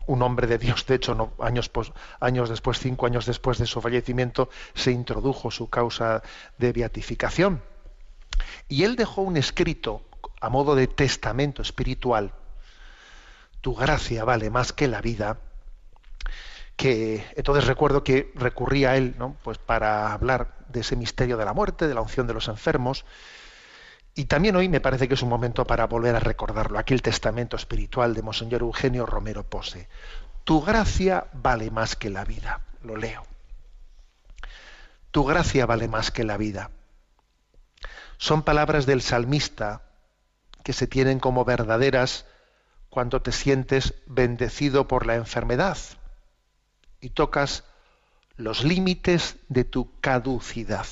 [0.08, 0.86] un hombre de Dios.
[0.86, 1.72] De hecho, no, años,
[2.20, 6.22] años después, cinco años después de su fallecimiento, se introdujo su causa
[6.58, 7.62] de beatificación.
[8.68, 10.02] Y él dejó un escrito
[10.42, 12.34] a modo de testamento espiritual.
[13.62, 15.40] Tu gracia vale más que la vida.
[16.76, 19.38] Que entonces recuerdo que recurría a él, ¿no?
[19.44, 23.06] Pues para hablar de ese misterio de la muerte, de la unción de los enfermos.
[24.18, 26.80] Y también hoy me parece que es un momento para volver a recordarlo.
[26.80, 29.90] Aquí el testamento espiritual de Monseñor Eugenio Romero Pose.
[30.46, 32.62] Tu gracia vale más que la vida.
[32.82, 33.28] Lo leo.
[35.12, 36.72] Tu gracia vale más que la vida.
[38.18, 39.82] Son palabras del salmista
[40.64, 42.26] que se tienen como verdaderas
[42.90, 45.78] cuando te sientes bendecido por la enfermedad
[47.02, 47.66] y tocas
[48.38, 50.88] los límites de tu caducidad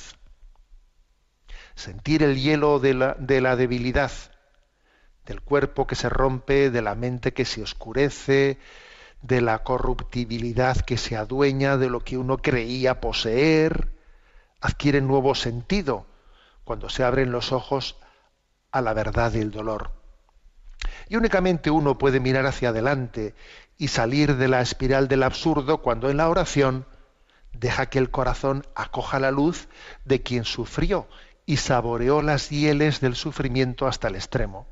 [1.74, 4.12] sentir el hielo de la, de la debilidad,
[5.26, 8.58] del cuerpo que se rompe, de la mente que se oscurece,
[9.22, 13.90] de la corruptibilidad que se adueña de lo que uno creía poseer,
[14.60, 16.06] adquiere nuevo sentido
[16.64, 17.96] cuando se abren los ojos
[18.70, 19.92] a la verdad y el dolor.
[21.08, 23.34] Y únicamente uno puede mirar hacia adelante
[23.78, 26.86] y salir de la espiral del absurdo cuando en la oración
[27.52, 29.68] deja que el corazón acoja la luz
[30.04, 31.08] de quien sufrió
[31.46, 34.66] y saboreó las hieles del sufrimiento hasta el extremo.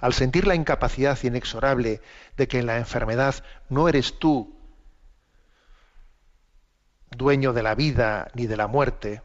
[0.00, 2.00] Al sentir la incapacidad inexorable
[2.36, 4.58] de que en la enfermedad no eres tú
[7.10, 9.22] dueño de la vida ni de la muerte,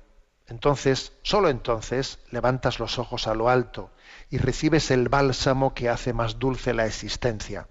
[0.50, 3.92] entonces, sólo entonces, levantas los ojos a lo alto
[4.32, 7.68] y recibes el bálsamo que hace más dulce la existencia.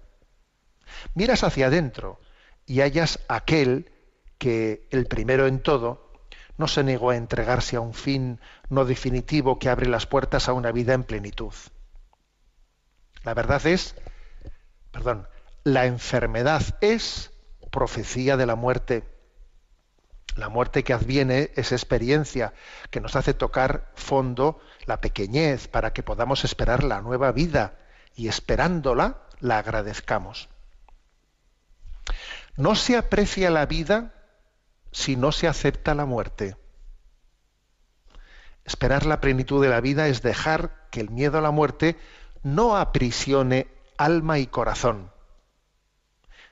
[1.13, 2.21] Miras hacia adentro
[2.65, 3.91] y hallas aquel
[4.37, 6.08] que, el primero en todo,
[6.59, 10.53] no se negó a entregarse a un fin no definitivo que abre las puertas a
[10.53, 11.53] una vida en plenitud.
[13.23, 13.95] La verdad es,
[14.91, 15.29] perdón,
[15.63, 17.31] la enfermedad es
[17.71, 19.05] profecía de la muerte.
[20.35, 22.53] La muerte que adviene es experiencia
[22.89, 27.77] que nos hace tocar fondo la pequeñez para que podamos esperar la nueva vida
[28.15, 30.49] y esperándola la agradezcamos.
[32.57, 34.18] No se aprecia la vida
[34.91, 36.57] si no se acepta la muerte.
[38.65, 41.97] Esperar la plenitud de la vida es dejar que el miedo a la muerte
[42.43, 45.11] no aprisione alma y corazón.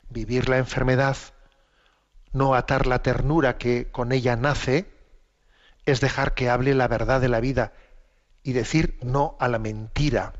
[0.09, 1.17] Vivir la enfermedad,
[2.33, 4.91] no atar la ternura que con ella nace,
[5.85, 7.73] es dejar que hable la verdad de la vida
[8.43, 10.33] y decir no a la mentira.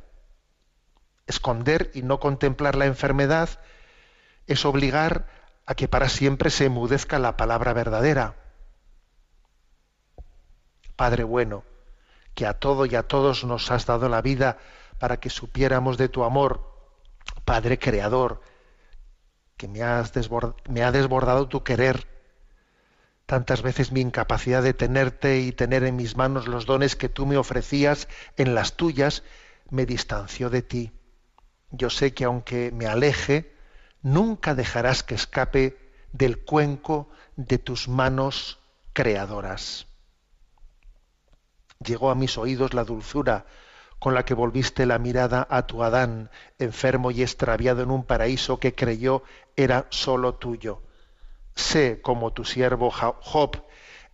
[1.26, 3.50] Esconder y no contemplar la enfermedad
[4.48, 5.28] es obligar
[5.68, 8.36] a que para siempre se emudezca la palabra verdadera.
[10.96, 11.66] Padre bueno,
[12.34, 14.58] que a todo y a todos nos has dado la vida
[14.98, 16.74] para que supiéramos de tu amor,
[17.44, 18.42] Padre creador,
[19.58, 20.14] que me, has
[20.70, 22.08] me ha desbordado tu querer,
[23.26, 27.26] tantas veces mi incapacidad de tenerte y tener en mis manos los dones que tú
[27.26, 29.24] me ofrecías en las tuyas,
[29.70, 30.94] me distanció de ti.
[31.72, 33.57] Yo sé que aunque me aleje,
[34.02, 35.78] nunca dejarás que escape
[36.12, 38.60] del cuenco de tus manos
[38.94, 39.88] creadoras.
[41.84, 43.46] Llegó a mis oídos la dulzura
[44.00, 46.30] con la que volviste la mirada a tu Adán,
[46.60, 49.24] enfermo y extraviado en un paraíso que creyó
[49.56, 50.84] era sólo tuyo.
[51.56, 53.64] Sé como tu siervo Job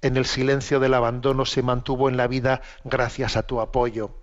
[0.03, 4.17] en el silencio del abandono se mantuvo en la vida gracias a tu apoyo.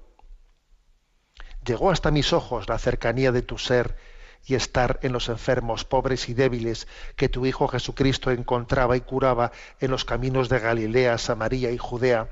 [1.64, 3.96] Llegó hasta mis ojos la cercanía de tu ser
[4.44, 9.52] y estar en los enfermos, pobres y débiles que tu Hijo Jesucristo encontraba y curaba
[9.80, 12.28] en los caminos de Galilea, Samaria y Judea.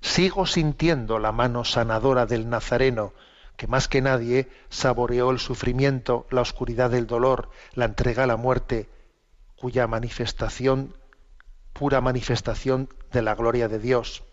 [0.00, 3.12] Sigo sintiendo la mano sanadora del Nazareno
[3.60, 8.38] que más que nadie saboreó el sufrimiento, la oscuridad del dolor, la entrega a la
[8.38, 8.88] muerte,
[9.54, 10.96] cuya manifestación,
[11.74, 14.24] pura manifestación de la gloria de Dios.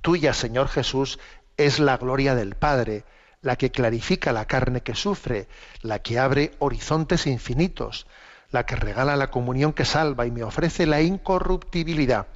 [0.00, 1.20] Tuya, Señor Jesús,
[1.56, 3.04] es la gloria del Padre,
[3.40, 5.48] la que clarifica la carne que sufre,
[5.82, 8.06] la que abre horizontes infinitos,
[8.50, 12.26] la que regala la comunión que salva y me ofrece la incorruptibilidad.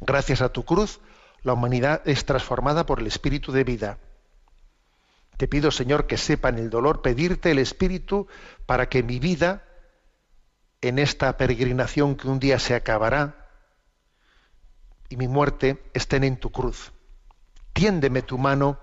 [0.00, 1.00] Gracias a tu cruz,
[1.42, 3.98] la humanidad es transformada por el Espíritu de vida.
[5.36, 8.26] Te pido, Señor, que sepa en el dolor pedirte el Espíritu
[8.66, 9.64] para que mi vida,
[10.80, 13.48] en esta peregrinación que un día se acabará,
[15.08, 16.92] y mi muerte estén en tu cruz.
[17.72, 18.78] Tiéndeme tu mano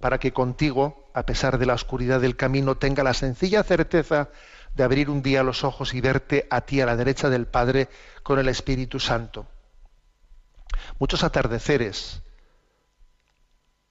[0.00, 4.30] para que contigo, a pesar de la oscuridad del camino, tenga la sencilla certeza
[4.74, 7.88] de abrir un día los ojos y verte a ti a la derecha del Padre
[8.22, 9.46] con el Espíritu Santo.
[10.98, 12.22] Muchos atardeceres,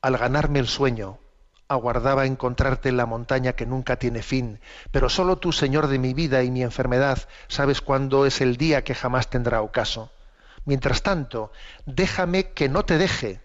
[0.01, 1.19] al ganarme el sueño,
[1.67, 4.59] aguardaba encontrarte en la montaña que nunca tiene fin,
[4.91, 8.83] pero solo tú, Señor de mi vida y mi enfermedad, sabes cuándo es el día
[8.83, 10.11] que jamás tendrá ocaso.
[10.65, 11.51] Mientras tanto,
[11.85, 13.41] déjame que no te deje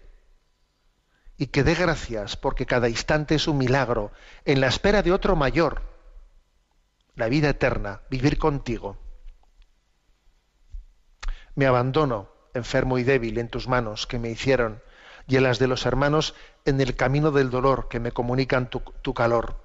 [1.37, 4.11] y que dé gracias porque cada instante es un milagro,
[4.45, 5.81] en la espera de otro mayor,
[7.15, 8.97] la vida eterna, vivir contigo.
[11.55, 14.81] Me abandono, enfermo y débil, en tus manos que me hicieron,
[15.27, 18.81] y en las de los hermanos en el camino del dolor que me comunican tu,
[19.01, 19.63] tu calor.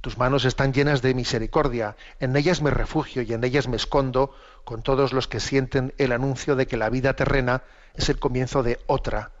[0.00, 4.32] Tus manos están llenas de misericordia, en ellas me refugio y en ellas me escondo
[4.64, 7.62] con todos los que sienten el anuncio de que la vida terrena
[7.94, 9.32] es el comienzo de otra,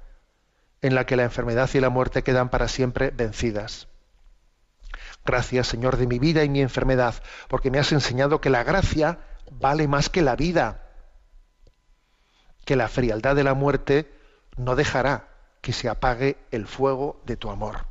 [0.82, 3.88] en la que la enfermedad y la muerte quedan para siempre vencidas.
[5.24, 7.14] Gracias, Señor, de mi vida y mi enfermedad,
[7.48, 9.18] porque me has enseñado que la gracia
[9.50, 10.84] vale más que la vida,
[12.64, 14.10] que la frialdad de la muerte
[14.56, 15.28] no dejará
[15.60, 17.86] que se apague el fuego de tu amor.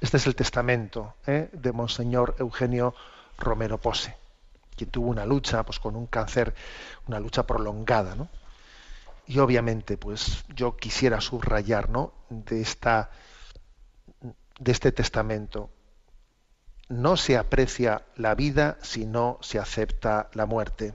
[0.00, 1.48] Este es el testamento ¿eh?
[1.52, 2.94] de Monseñor Eugenio
[3.38, 4.16] Romero Pose,
[4.76, 6.54] quien tuvo una lucha pues, con un cáncer,
[7.06, 8.14] una lucha prolongada.
[8.14, 8.28] ¿no?
[9.28, 11.90] Y obviamente, pues yo quisiera subrayar
[12.30, 13.10] de, esta,
[14.58, 15.70] de este testamento.
[16.88, 20.94] No se aprecia la vida si no se acepta la muerte.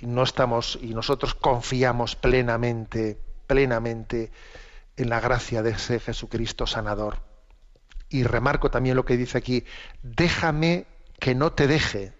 [0.00, 4.32] Y no estamos, y nosotros confiamos plenamente, plenamente
[4.96, 7.18] en la gracia de ese Jesucristo sanador.
[8.08, 9.64] Y remarco también lo que dice aquí,
[10.02, 10.86] déjame
[11.20, 12.12] que no te deje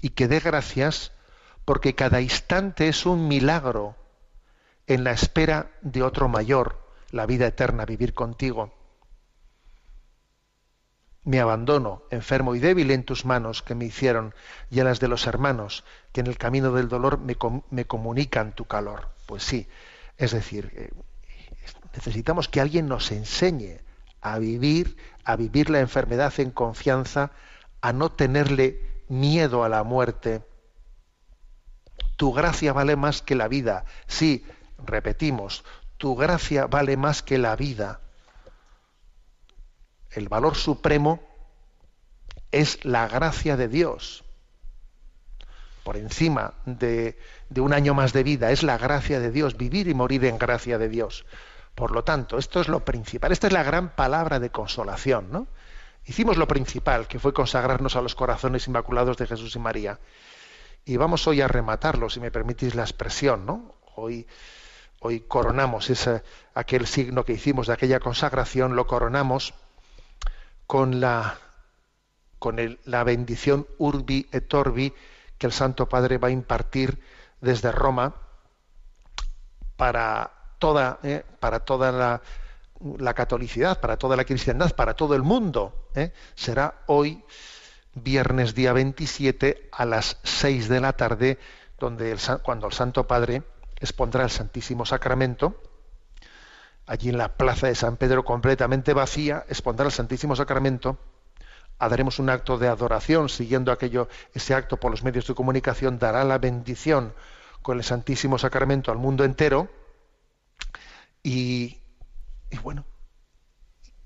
[0.00, 1.13] y que dé gracias
[1.64, 3.96] porque cada instante es un milagro
[4.86, 6.78] en la espera de otro mayor,
[7.10, 8.72] la vida eterna, vivir contigo.
[11.24, 14.34] Me abandono, enfermo y débil, en tus manos que me hicieron
[14.70, 17.36] y en las de los hermanos que en el camino del dolor me,
[17.70, 19.08] me comunican tu calor.
[19.26, 19.66] Pues sí,
[20.18, 20.90] es decir, eh,
[21.94, 23.78] necesitamos que alguien nos enseñe
[24.20, 27.30] a vivir, a vivir la enfermedad en confianza,
[27.80, 30.42] a no tenerle miedo a la muerte.
[32.16, 33.84] Tu gracia vale más que la vida.
[34.06, 34.44] Sí,
[34.84, 35.64] repetimos,
[35.96, 38.00] tu gracia vale más que la vida.
[40.10, 41.20] El valor supremo
[42.52, 44.24] es la gracia de Dios.
[45.82, 47.18] Por encima de,
[47.56, 50.78] un año más de vida, es la gracia de Dios, vivir y morir en gracia
[50.78, 51.26] de Dios.
[51.74, 53.32] Por lo tanto, esto es lo principal.
[53.32, 55.48] Esta es la gran palabra de consolación, ¿no?
[56.06, 59.98] Hicimos lo principal, que fue consagrarnos a los corazones inmaculados de Jesús y María.
[60.84, 63.74] Y vamos hoy a rematarlo, si me permitís la expresión, ¿no?
[63.96, 64.26] Hoy,
[65.00, 66.22] hoy coronamos ese,
[66.54, 69.54] aquel signo que hicimos de aquella consagración, lo coronamos
[70.66, 71.38] con la,
[72.38, 74.92] con la bendición Urbi et Orbi
[75.38, 77.00] que el Santo Padre va a impartir
[77.40, 78.14] desde Roma
[79.76, 82.22] para toda, eh, para toda la,
[82.98, 85.88] la, catolicidad, para toda la cristiandad, para todo el mundo.
[85.94, 87.24] Eh, será hoy,
[87.94, 91.38] viernes día 27, a las 6 de la tarde,
[91.78, 93.42] donde el, cuando el Santo Padre
[93.80, 95.60] expondrá el Santísimo Sacramento,
[96.86, 100.98] allí en la plaza de San Pedro completamente vacía, expondrá el Santísimo Sacramento,
[101.78, 106.24] haremos un acto de adoración, siguiendo aquello, ese acto por los medios de comunicación, dará
[106.24, 107.14] la bendición
[107.62, 109.68] con el Santísimo Sacramento al mundo entero,
[111.22, 111.78] y,
[112.50, 112.84] y, bueno,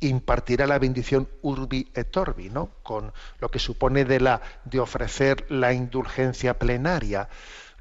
[0.01, 2.70] impartirá la bendición urbi et orbi, ¿no?
[2.82, 7.28] Con lo que supone de la de ofrecer la indulgencia plenaria,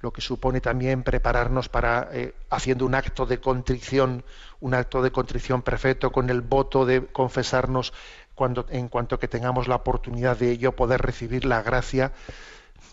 [0.01, 4.23] lo que supone también prepararnos para eh, haciendo un acto de contrición,
[4.59, 7.93] un acto de contrición perfecto con el voto de confesarnos
[8.35, 12.11] cuando en cuanto que tengamos la oportunidad de ello poder recibir la gracia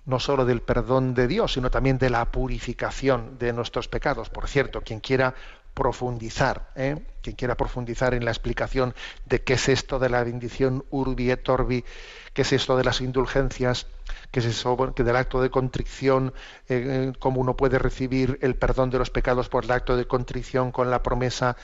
[0.06, 4.28] no solo del perdón de Dios, sino también de la purificación de nuestros pecados.
[4.28, 5.34] Por cierto, quien quiera
[5.74, 7.04] profundizar, ¿eh?
[7.20, 8.94] quien quiera profundizar en la explicación
[9.26, 11.84] de qué es esto de la bendición urbi et orbi,
[12.32, 13.86] qué es esto de las indulgencias,
[14.30, 16.32] qué es eso que del acto de contrición,
[16.68, 20.06] eh, eh, cómo uno puede recibir el perdón de los pecados por el acto de
[20.06, 21.56] contrición con la promesa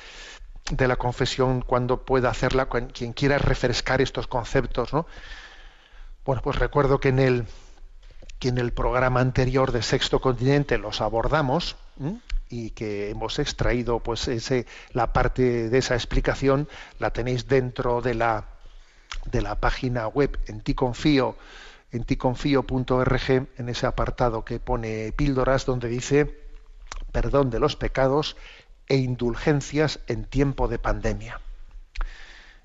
[0.71, 5.07] de la confesión cuando pueda hacerla, quien quiera refrescar estos conceptos, ¿no?
[6.25, 7.47] Bueno, pues recuerdo que en el
[8.39, 11.77] que en el programa anterior de Sexto Continente los abordamos.
[12.51, 18.15] Y que hemos extraído pues ese, la parte de esa explicación la tenéis dentro de
[18.15, 18.49] la
[19.31, 21.37] de la página web en ti confío
[21.93, 26.41] en ticonfío.org en ese apartado que pone píldoras donde dice
[27.13, 28.37] perdón de los pecados
[28.89, 31.41] e indulgencias en tiempo de pandemia.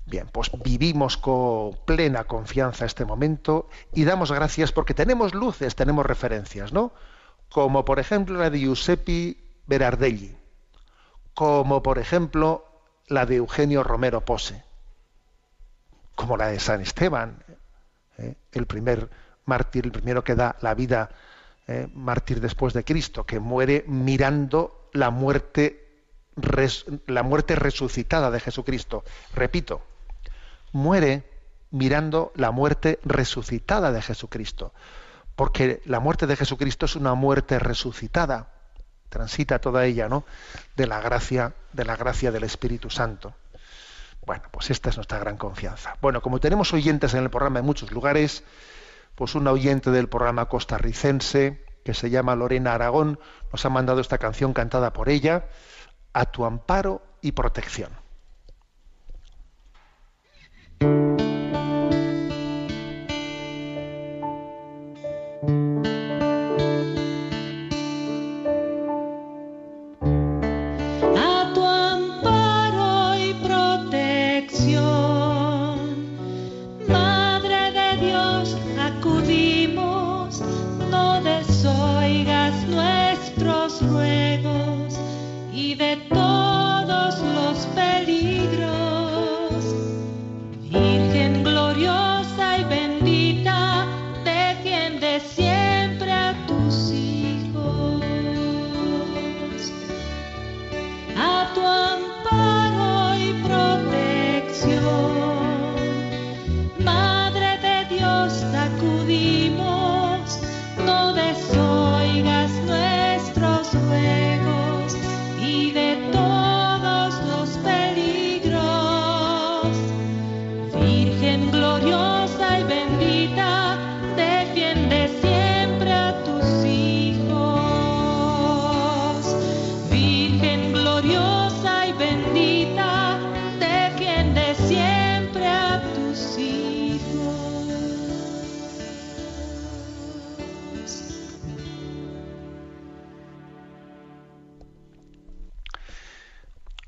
[0.06, 6.06] Bien, pues vivimos con plena confianza este momento y damos gracias porque tenemos luces, tenemos
[6.06, 6.92] referencias, ¿no?
[7.48, 10.36] Como por ejemplo la de Giuseppe Berardelli,
[11.34, 12.64] como por ejemplo
[13.08, 14.64] la de Eugenio Romero Pose,
[16.14, 17.42] como la de San Esteban,
[18.18, 18.34] ¿eh?
[18.52, 19.10] el primer
[19.44, 21.10] mártir, el primero que da la vida,
[21.66, 21.88] ¿eh?
[21.94, 26.04] mártir después de Cristo, que muere mirando la muerte,
[27.06, 29.04] la muerte resucitada de Jesucristo.
[29.34, 29.82] Repito,
[30.72, 31.24] muere
[31.70, 34.72] mirando la muerte resucitada de Jesucristo,
[35.34, 38.55] porque la muerte de Jesucristo es una muerte resucitada,
[39.08, 40.24] transita toda ella, ¿no?
[40.76, 43.34] De la gracia, de la gracia del Espíritu Santo.
[44.24, 45.96] Bueno, pues esta es nuestra gran confianza.
[46.00, 48.42] Bueno, como tenemos oyentes en el programa en muchos lugares,
[49.14, 53.20] pues una oyente del programa costarricense que se llama Lorena Aragón
[53.52, 55.46] nos ha mandado esta canción cantada por ella,
[56.12, 58.05] A tu amparo y protección.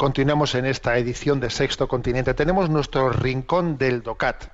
[0.08, 2.32] Continuamos en esta edición de Sexto Continente.
[2.32, 4.44] Tenemos nuestro rincón del DOCAT,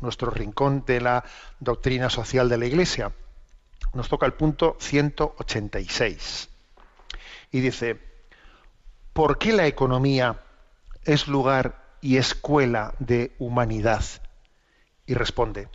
[0.00, 1.24] nuestro rincón de la
[1.60, 3.12] doctrina social de la Iglesia.
[3.94, 6.48] Nos toca el punto 186.
[7.52, 8.00] Y dice,
[9.12, 10.42] ¿por qué la economía
[11.04, 14.02] es lugar y escuela de humanidad?
[15.06, 15.68] Y responde,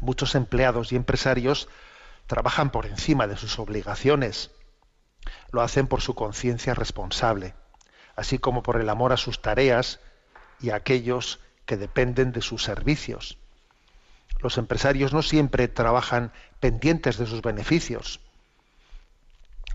[0.00, 1.68] muchos empleados y empresarios
[2.26, 4.52] trabajan por encima de sus obligaciones.
[5.52, 7.52] Lo hacen por su conciencia responsable
[8.16, 10.00] así como por el amor a sus tareas
[10.60, 13.38] y a aquellos que dependen de sus servicios.
[14.40, 18.20] Los empresarios no siempre trabajan pendientes de sus beneficios.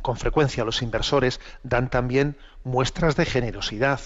[0.02, 4.00] Con frecuencia los inversores dan también muestras de generosidad,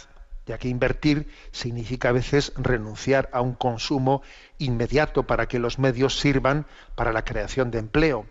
[0.46, 4.22] ya que invertir significa a veces renunciar a un consumo
[4.58, 6.66] inmediato para que los medios sirvan
[6.96, 8.28] para la creación de empleo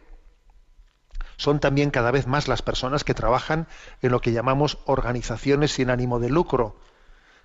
[1.36, 3.66] son también cada vez más las personas que trabajan
[4.02, 6.76] en lo que llamamos organizaciones sin ánimo de lucro,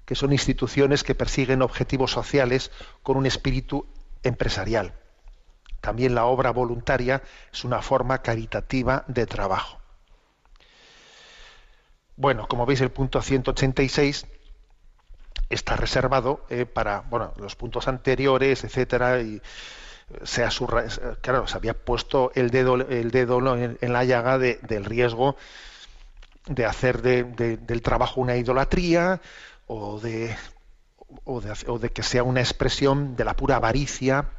[0.06, 2.72] que son instituciones que persiguen objetivos sociales
[3.04, 3.86] con un espíritu
[4.24, 4.94] empresarial.
[5.82, 7.22] También la obra voluntaria
[7.54, 9.80] es una forma caritativa de trabajo.
[12.16, 14.28] Bueno, como veis el punto 186
[15.50, 19.42] está reservado eh, para bueno, los puntos anteriores, etcétera, y
[20.24, 20.50] se ha
[21.22, 25.36] claro, se había puesto el dedo, el dedo en, la llaga de- del riesgo
[26.48, 29.22] de hacer de- de- del trabajo una idolatría
[29.68, 30.36] o de,
[31.26, 34.30] o o de que sea una expresión de la pura avaricia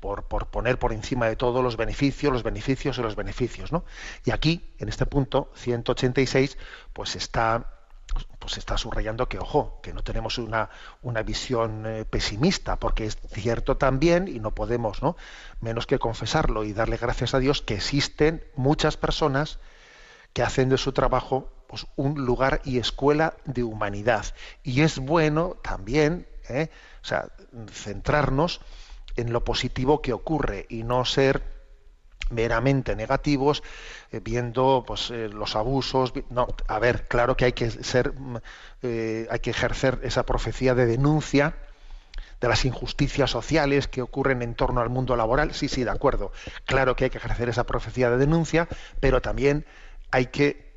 [0.00, 3.72] por, por poner por encima de todo los beneficios, los beneficios y los beneficios.
[3.72, 3.84] ¿no?
[4.24, 6.56] Y aquí, en este punto 186,
[6.92, 7.66] pues está
[8.38, 10.70] pues está subrayando que, ojo, que no tenemos una,
[11.02, 15.16] una visión eh, pesimista, porque es cierto también, y no podemos ¿no?
[15.60, 19.58] menos que confesarlo y darle gracias a Dios, que existen muchas personas
[20.32, 24.26] que hacen de su trabajo pues, un lugar y escuela de humanidad.
[24.62, 26.70] Y es bueno también ¿eh?
[27.02, 27.28] o sea,
[27.70, 28.60] centrarnos
[29.16, 31.57] en lo positivo que ocurre y no ser
[32.30, 33.62] meramente negativos
[34.12, 38.36] eh, viendo pues eh, los abusos no a ver claro que hay que ser mm,
[38.82, 41.54] eh, hay que ejercer esa profecía de denuncia
[42.40, 45.54] de las injusticias sociales que ocurren en torno al mundo laboral.
[45.54, 46.32] Sí sí de acuerdo
[46.66, 48.68] claro que hay que ejercer esa profecía de denuncia
[49.00, 49.66] pero también
[50.10, 50.68] hay que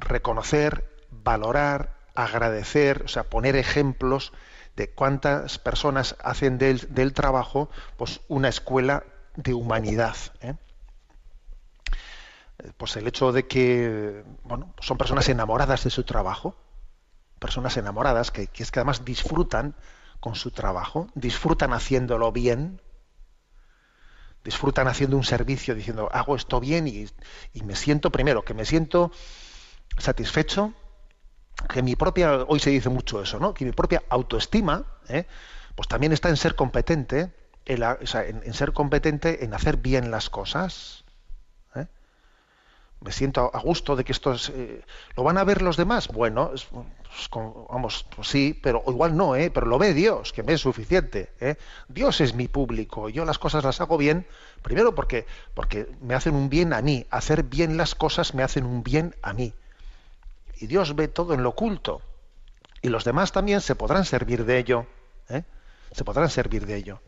[0.00, 4.32] reconocer valorar agradecer o sea poner ejemplos
[4.74, 9.04] de cuántas personas hacen del, del trabajo pues una escuela
[9.38, 10.16] de humanidad.
[10.40, 10.54] ¿eh?
[12.76, 16.56] Pues el hecho de que bueno, son personas enamoradas de su trabajo,
[17.38, 19.76] personas enamoradas que, que es que además disfrutan
[20.18, 22.82] con su trabajo, disfrutan haciéndolo bien,
[24.42, 27.06] disfrutan haciendo un servicio diciendo hago esto bien y,
[27.52, 29.12] y, me siento primero que me siento
[29.98, 30.74] satisfecho
[31.72, 35.26] que mi propia hoy se dice mucho eso no que mi propia autoestima ¿eh?
[35.74, 37.32] pues también está en ser competente
[37.68, 41.04] en, en, ser competente en hacer bien las cosas
[41.74, 41.86] ¿eh?
[43.00, 44.82] me siento a gusto de que esto es, eh,
[45.16, 46.86] lo van a ver los demás bueno es, pues,
[47.70, 49.50] vamos pues sí pero igual no ¿eh?
[49.50, 51.56] pero lo ve Dios que me es suficiente ¿eh?
[51.88, 54.26] Dios es mi público yo las cosas las hago bien
[54.62, 58.64] primero porque porque me hacen un bien a mí hacer bien las cosas me hacen
[58.64, 59.52] un bien a mí
[60.56, 62.00] y Dios ve todo en lo oculto
[62.80, 64.86] y los demás también se podrán servir de ello
[65.28, 65.44] ¿eh?
[65.92, 67.00] se podrán servir de ello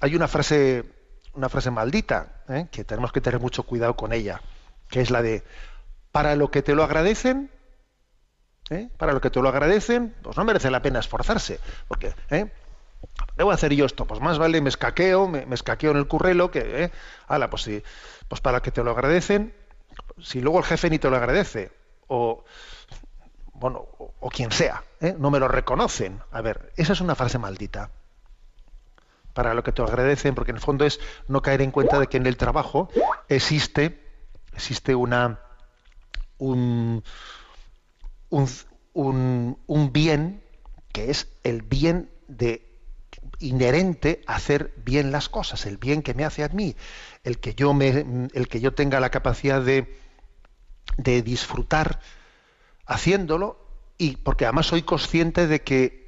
[0.00, 0.84] hay una frase
[1.34, 2.66] una frase maldita ¿eh?
[2.70, 4.40] que tenemos que tener mucho cuidado con ella
[4.88, 5.44] que es la de
[6.12, 7.50] para lo que te lo agradecen
[8.70, 8.88] ¿eh?
[8.96, 12.50] para lo que te lo agradecen pues no merece la pena esforzarse porque ¿eh?
[13.36, 16.50] debo hacer yo esto pues más vale me escaqueo me, me escaqueo en el currelo
[16.50, 16.92] que ¿eh?
[17.28, 17.82] ala pues sí
[18.28, 19.54] pues para que te lo agradecen
[20.20, 21.72] si luego el jefe ni te lo agradece
[22.08, 22.44] o
[23.54, 25.14] bueno, o, o quien sea, ¿eh?
[25.18, 26.20] no me lo reconocen.
[26.32, 27.90] A ver, esa es una frase maldita.
[29.34, 32.08] Para lo que te agradecen, porque en el fondo es no caer en cuenta de
[32.08, 32.88] que en el trabajo
[33.28, 34.04] existe,
[34.52, 35.40] existe una
[36.38, 37.04] un,
[38.30, 40.42] un, un, bien
[40.92, 42.66] que es el bien de
[43.38, 46.76] inherente a hacer bien las cosas, el bien que me hace a mí,
[47.22, 49.96] el que yo me, el que yo tenga la capacidad de,
[50.96, 52.00] de disfrutar
[52.86, 53.58] haciéndolo
[53.98, 55.99] y porque además soy consciente de que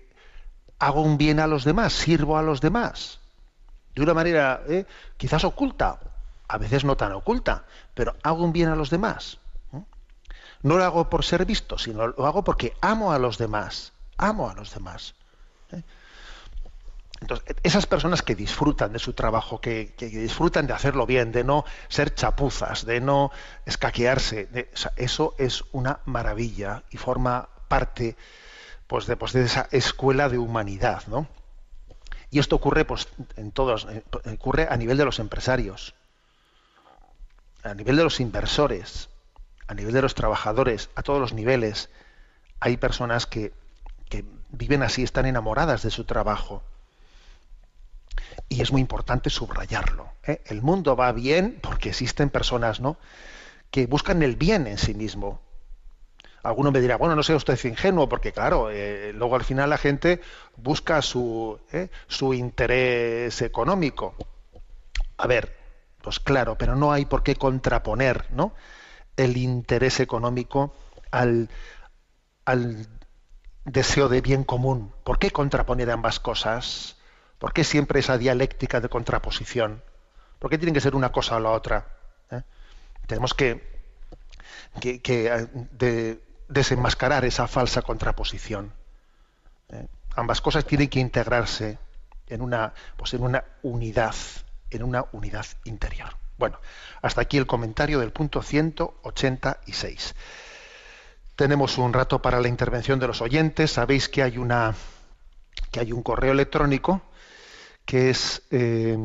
[0.82, 3.20] hago un bien a los demás, sirvo a los demás,
[3.94, 4.84] de una manera eh,
[5.16, 6.00] quizás oculta,
[6.48, 9.38] a veces no tan oculta, pero hago un bien a los demás.
[10.64, 14.50] No lo hago por ser visto, sino lo hago porque amo a los demás, amo
[14.50, 15.14] a los demás.
[15.70, 15.82] ¿eh?
[17.20, 21.44] Entonces, esas personas que disfrutan de su trabajo, que, que, disfrutan de hacerlo bien, de
[21.44, 23.30] no ser chapuzas, de no
[23.66, 28.16] escaquearse, eso es una maravilla y forma parte
[28.92, 31.26] pues, de, pues, de esa escuela de humanidad, ¿no?
[32.30, 33.88] Y esto ocurre pues, en todos,
[34.30, 35.94] ocurre a nivel de los empresarios,
[37.62, 39.08] a nivel de los inversores,
[39.66, 41.88] a nivel de los trabajadores, a todos los niveles.
[42.60, 43.54] Hay personas que,
[44.10, 46.62] que viven así, están enamoradas de su trabajo
[48.50, 50.12] y es muy importante subrayarlo.
[50.26, 50.42] ¿eh?
[50.44, 52.98] El mundo va bien porque existen personas ¿no?
[53.70, 55.40] que buscan el bien en sí mismo.
[56.42, 59.78] Alguno me dirá, bueno, no sea usted ingenuo, porque claro, eh, luego al final la
[59.78, 60.20] gente
[60.56, 61.88] busca su, ¿eh?
[62.08, 64.14] su interés económico.
[65.18, 65.56] A ver,
[66.02, 68.54] pues claro, pero no hay por qué contraponer ¿no?
[69.16, 70.74] el interés económico
[71.12, 71.48] al,
[72.44, 72.88] al
[73.64, 74.92] deseo de bien común.
[75.04, 76.96] ¿Por qué contraponer ambas cosas?
[77.38, 79.82] ¿Por qué siempre esa dialéctica de contraposición?
[80.38, 81.86] ¿Por qué tiene que ser una cosa o la otra?
[82.30, 82.42] ¿Eh?
[83.06, 83.62] Tenemos que,
[84.80, 85.00] que,
[86.52, 88.72] desenmascarar esa falsa contraposición.
[89.70, 89.86] ¿Eh?
[90.14, 91.78] Ambas cosas tienen que integrarse
[92.26, 94.14] en una, pues en una unidad,
[94.70, 96.16] en una unidad interior.
[96.38, 96.58] Bueno,
[97.00, 100.14] hasta aquí el comentario del punto 186.
[101.36, 103.72] Tenemos un rato para la intervención de los oyentes.
[103.72, 104.74] Sabéis que hay una
[105.70, 107.00] que hay un correo electrónico
[107.86, 108.96] que es eh,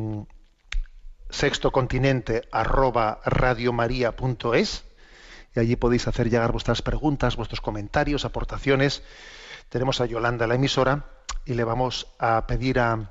[1.30, 4.84] sextocontinente arroba radiomaria.es
[5.58, 9.02] y allí podéis hacer llegar vuestras preguntas, vuestros comentarios, aportaciones.
[9.68, 11.06] Tenemos a Yolanda, la emisora,
[11.44, 13.10] y le vamos a pedir a,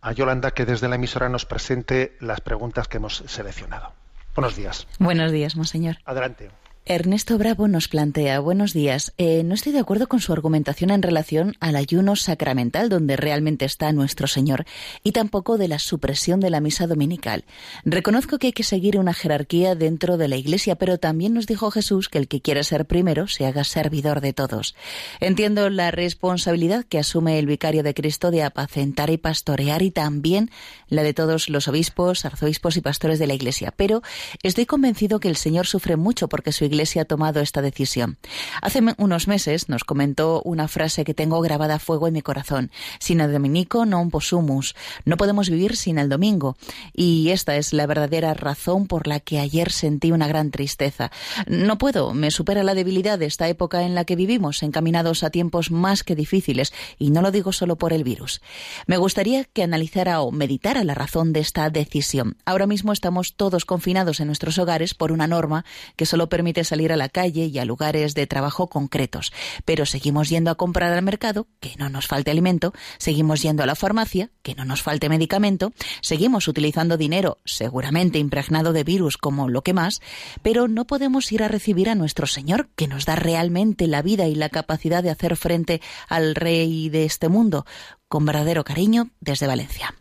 [0.00, 3.92] a Yolanda que desde la emisora nos presente las preguntas que hemos seleccionado.
[4.36, 4.86] Buenos días.
[5.00, 5.96] Buenos días, monseñor.
[6.04, 6.50] Adelante.
[6.90, 11.02] Ernesto Bravo nos plantea, buenos días, eh, no estoy de acuerdo con su argumentación en
[11.02, 14.64] relación al ayuno sacramental donde realmente está nuestro Señor
[15.04, 17.44] y tampoco de la supresión de la misa dominical.
[17.84, 21.70] Reconozco que hay que seguir una jerarquía dentro de la Iglesia, pero también nos dijo
[21.70, 24.74] Jesús que el que quiera ser primero se haga servidor de todos.
[25.20, 30.50] Entiendo la responsabilidad que asume el vicario de Cristo de apacentar y pastorear y también
[30.88, 34.00] la de todos los obispos, arzobispos y pastores de la Iglesia, pero
[34.42, 38.18] estoy convencido que el Señor sufre mucho porque su Iglesia ha tomado esta decisión.
[38.62, 42.70] Hace unos meses nos comentó una frase que tengo grabada a fuego en mi corazón.
[42.98, 44.74] Sin el dominico non posumus.
[45.04, 46.56] No podemos vivir sin el domingo.
[46.92, 51.10] Y esta es la verdadera razón por la que ayer sentí una gran tristeza.
[51.46, 55.30] No puedo, me supera la debilidad de esta época en la que vivimos, encaminados a
[55.30, 58.40] tiempos más que difíciles, y no lo digo solo por el virus.
[58.86, 62.36] Me gustaría que analizara o meditara la razón de esta decisión.
[62.44, 65.64] Ahora mismo estamos todos confinados en nuestros hogares por una norma
[65.96, 69.32] que solo permite salir a la calle y a lugares de trabajo concretos.
[69.64, 73.66] Pero seguimos yendo a comprar al mercado, que no nos falte alimento, seguimos yendo a
[73.66, 79.48] la farmacia, que no nos falte medicamento, seguimos utilizando dinero seguramente impregnado de virus como
[79.48, 80.00] lo que más,
[80.42, 84.26] pero no podemos ir a recibir a nuestro Señor, que nos da realmente la vida
[84.26, 87.64] y la capacidad de hacer frente al Rey de este mundo,
[88.08, 89.94] con verdadero cariño desde Valencia.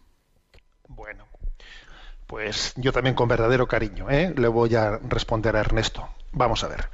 [0.88, 1.26] Bueno,
[2.26, 4.34] pues yo también con verdadero cariño ¿eh?
[4.36, 6.08] le voy a responder a Ernesto.
[6.32, 6.90] Vamos a ver.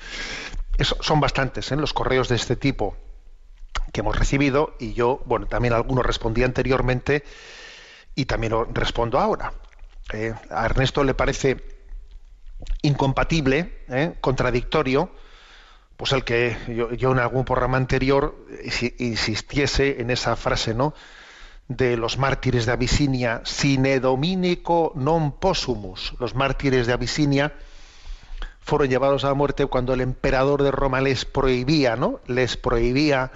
[0.80, 1.76] Son bastantes ¿eh?
[1.76, 2.98] los correos de este tipo
[3.92, 7.24] que hemos recibido y yo, bueno, también algunos respondí anteriormente
[8.16, 9.54] y también respondo ahora.
[10.12, 11.64] Eh, a Ernesto le parece
[12.82, 14.16] incompatible, ¿eh?
[14.22, 15.12] contradictorio,
[15.98, 20.94] pues el que yo, yo en algún programa anterior insi- insistiese en esa frase, ¿no?
[21.68, 26.12] de los mártires de Abisinia, sine dominico non possumus.
[26.20, 27.56] Los mártires de Abisinia
[28.64, 32.20] fueron llevados a muerte cuando el emperador de Roma les prohibía, ¿no?
[32.28, 33.32] Les prohibía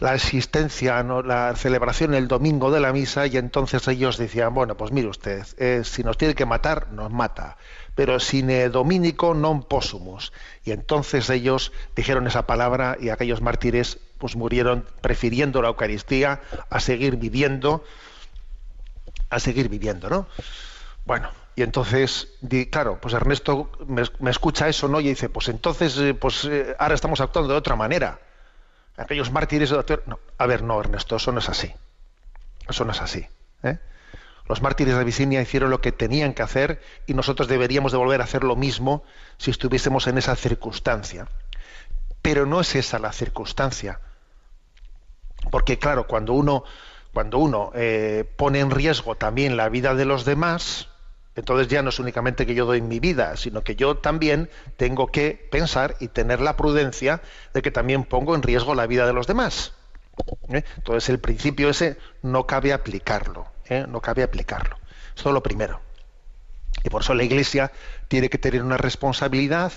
[0.00, 1.22] la existencia, ¿no?
[1.22, 5.46] la celebración el domingo de la misa y entonces ellos decían, bueno, pues mire usted,
[5.58, 7.58] eh, si nos tiene que matar, nos mata,
[7.94, 10.32] pero sine dominico non possumus.
[10.64, 16.40] Y entonces ellos dijeron esa palabra y aquellos mártires pues murieron prefiriendo la Eucaristía
[16.70, 17.84] a seguir viviendo,
[19.28, 20.26] a seguir viviendo, ¿no?
[21.04, 21.28] Bueno,
[21.60, 24.98] y entonces, di- claro, pues Ernesto me, escucha eso, ¿no?
[24.98, 28.18] Y dice, pues entonces, eh, pues eh, ahora estamos actuando de otra manera.
[28.96, 31.70] Aquellos mártires de otra- no, a ver, no, Ernesto, eso no es así.
[32.66, 33.26] Eso no es así.
[33.62, 33.78] ¿eh?
[34.48, 38.22] Los mártires de Abisinia hicieron lo que tenían que hacer y nosotros deberíamos de volver
[38.22, 39.04] a hacer lo mismo
[39.36, 41.28] si estuviésemos en esa circunstancia.
[42.22, 44.00] Pero no es esa la circunstancia.
[45.50, 46.64] Porque claro, cuando uno,
[47.12, 50.89] cuando uno eh, pone en riesgo también la vida de los demás,
[51.40, 55.06] entonces ya no es únicamente que yo doy mi vida, sino que yo también tengo
[55.06, 57.22] que pensar y tener la prudencia
[57.54, 59.72] de que también pongo en riesgo la vida de los demás.
[60.50, 60.64] ¿eh?
[60.76, 63.86] Entonces el principio ese no cabe aplicarlo, ¿eh?
[63.88, 64.76] no cabe aplicarlo.
[65.16, 65.80] Esto es lo primero.
[66.84, 67.72] Y por eso la Iglesia
[68.08, 69.72] tiene que tener una responsabilidad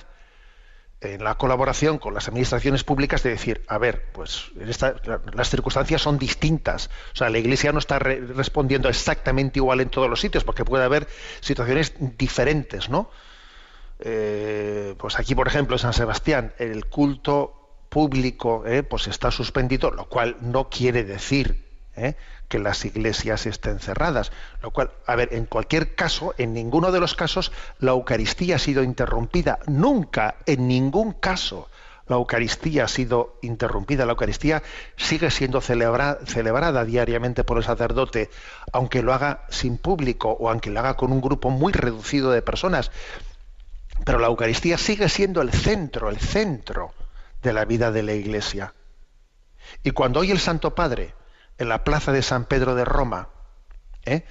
[1.04, 4.96] en la colaboración con las administraciones públicas de decir, a ver, pues en esta-
[5.34, 6.90] las circunstancias son distintas.
[7.14, 10.66] O sea, la Iglesia no está re- respondiendo exactamente igual en todos los sitios, porque
[10.66, 11.08] puede haber
[11.42, 13.10] situaciones diferentes, ¿no?
[14.00, 19.92] Eh, pues aquí, por ejemplo, en San Sebastián, el culto público eh, pues está suspendido,
[19.92, 21.64] lo cual no quiere decir
[21.96, 22.16] eh,
[22.48, 24.32] que las iglesias estén cerradas.
[24.62, 28.60] Lo cual, a ver, en cualquier caso, en ninguno de los casos, la Eucaristía ha
[28.60, 29.60] sido interrumpida.
[29.66, 31.68] Nunca, en ningún caso,
[32.08, 34.06] la Eucaristía ha sido interrumpida.
[34.06, 34.62] La Eucaristía
[34.98, 38.30] sigue siendo celebra- celebrada diariamente por el sacerdote,
[38.72, 42.42] aunque lo haga sin público o aunque lo haga con un grupo muy reducido de
[42.42, 42.92] personas.
[44.06, 46.94] Pero la Eucaristía sigue siendo el centro, el centro
[47.42, 48.74] de la vida de la Iglesia.
[49.84, 51.14] Y cuando hoy el Santo Padre,
[51.58, 53.30] en la plaza de San Pedro de Roma,
[54.06, 54.26] ¿eh?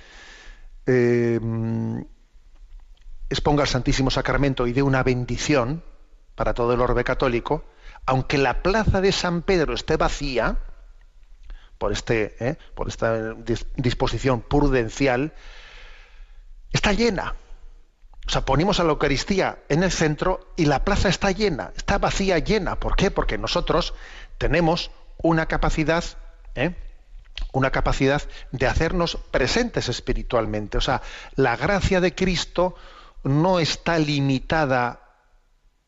[0.87, 1.41] eh,
[3.31, 5.83] exponga el Santísimo Sacramento y dé una bendición
[6.35, 7.65] para todo el orbe católico,
[8.07, 10.59] aunque la plaza de San Pedro esté vacía,
[11.79, 12.59] por, este, ¿eh?
[12.75, 15.33] por esta dis- disposición prudencial,
[16.73, 17.35] está llena.
[18.27, 21.99] O sea, ponemos a la Eucaristía en el centro y la plaza está llena, está
[21.99, 22.77] vacía, llena.
[22.77, 23.11] ¿Por qué?
[23.11, 23.95] Porque nosotros
[24.39, 26.05] tenemos una capacidad,
[26.55, 26.75] ¿eh?
[27.53, 30.79] Una capacidad de hacernos presentes espiritualmente.
[30.79, 31.03] O sea,
[31.37, 32.75] la gracia de Cristo
[33.23, 35.01] no está limitada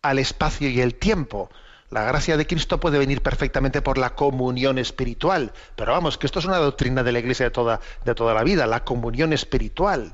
[0.03, 1.51] al espacio y el tiempo.
[1.91, 6.39] La gracia de Cristo puede venir perfectamente por la comunión espiritual, pero vamos, que esto
[6.39, 10.12] es una doctrina de la Iglesia de toda, de toda la vida, la comunión espiritual.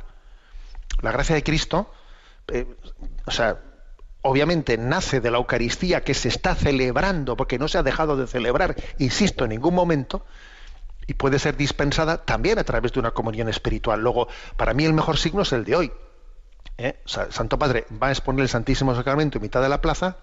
[1.01, 1.91] La gracia de Cristo,
[2.49, 2.67] eh,
[3.27, 3.59] o sea,
[4.23, 8.27] obviamente nace de la Eucaristía que se está celebrando, porque no se ha dejado de
[8.27, 10.25] celebrar, insisto, en ningún momento,
[11.11, 14.01] y puede ser dispensada también a través de una comunión espiritual.
[14.01, 15.93] Luego, para mí el mejor signo es el de hoy.
[16.79, 17.03] ¿eh?
[17.05, 20.19] Santo Padre va a exponer el Santísimo Sacramento en mitad de la plaza,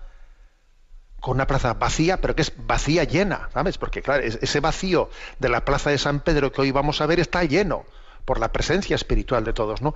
[1.19, 3.77] con una plaza vacía, pero que es vacía llena, ¿sabes?
[3.77, 5.09] Porque claro, ese vacío
[5.39, 7.83] de la plaza de San Pedro que hoy vamos a ver está lleno
[8.23, 9.93] por la presencia espiritual de todos, ¿no?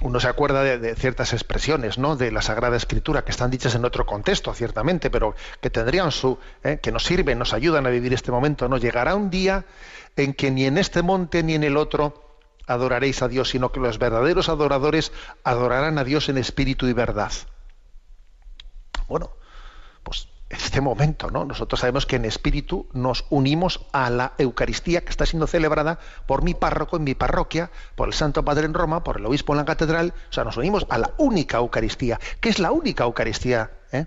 [0.00, 2.14] Uno se acuerda de, ciertas expresiones, ¿no?
[2.14, 6.38] De la Sagrada Escritura que están dichas en otro contexto, ciertamente, pero que tendrían su,
[6.62, 6.78] ¿eh?
[6.80, 8.76] que nos sirven, nos ayudan a vivir este momento, ¿no?
[8.76, 9.64] Llegará un día
[10.16, 12.28] en que ni en este monte ni en el otro
[12.68, 15.10] adoraréis a Dios, sino que los verdaderos adoradores
[15.42, 17.32] adorarán a Dios en espíritu y verdad.
[19.08, 19.32] Bueno,
[20.04, 21.44] pues este momento, ¿no?
[21.44, 26.42] Nosotros sabemos que en espíritu nos unimos a la Eucaristía que está siendo celebrada por
[26.42, 29.58] mi párroco en mi parroquia, por el Santo Padre en Roma, por el obispo en
[29.58, 33.70] la catedral, o sea, nos unimos a la única Eucaristía, que es la única Eucaristía,
[33.92, 34.06] ¿eh?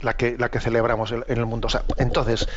[0.00, 1.66] la, que, la que celebramos en el mundo.
[1.66, 2.48] O sea, entonces,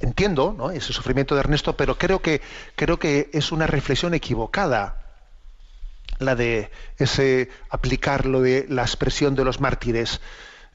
[0.00, 2.42] entiendo ese sufrimiento de Ernesto, pero creo que,
[2.76, 5.00] creo que es una reflexión equivocada
[6.18, 10.20] la de ese aplicar lo de la expresión de los mártires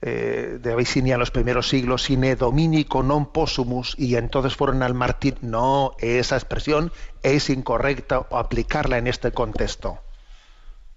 [0.01, 4.95] eh, de Abisinia en los primeros siglos, sine dominico non possumus, y entonces fueron al
[4.95, 5.35] martir.
[5.41, 6.91] No, esa expresión
[7.23, 9.99] es incorrecta aplicarla en este contexto.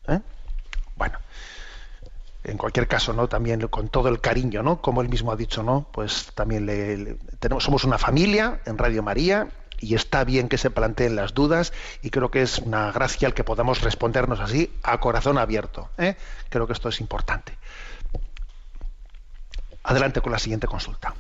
[0.07, 0.21] ¿Eh?
[0.95, 1.19] Bueno,
[2.45, 3.29] en cualquier caso, ¿no?
[3.29, 4.81] También con todo el cariño, ¿no?
[4.81, 5.87] Como él mismo ha dicho, ¿no?
[5.93, 9.49] Pues también le, tenemos, somos una familia en Radio María
[9.81, 11.73] y está bien que se planteen las dudas
[12.03, 15.91] y creo que es una gracia el que podamos respondernos así a corazón abierto.
[15.99, 16.17] ¿eh?
[16.49, 17.59] Creo que esto es importante.
[19.85, 21.15] Adelante con la siguiente consulta.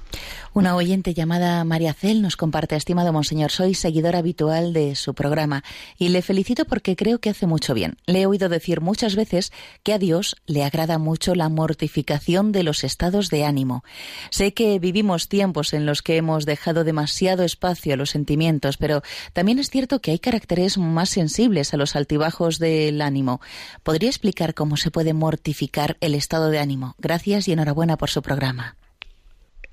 [0.55, 5.65] Una oyente llamada María Cel nos comparte, estimado Monseñor, soy seguidora habitual de su programa
[5.97, 7.97] y le felicito porque creo que hace mucho bien.
[8.05, 9.51] Le he oído decir muchas veces
[9.83, 13.83] que a Dios le agrada mucho la mortificación de los estados de ánimo.
[14.31, 19.03] Sé que vivimos tiempos en los que hemos dejado demasiado espacio a los sentimientos, pero
[19.33, 23.41] también es cierto que hay caracteres más sensibles a los altibajos del ánimo.
[23.83, 26.95] ¿Podría explicar cómo se puede mortificar el estado de ánimo?
[26.99, 28.52] Gracias y enhorabuena por su programa.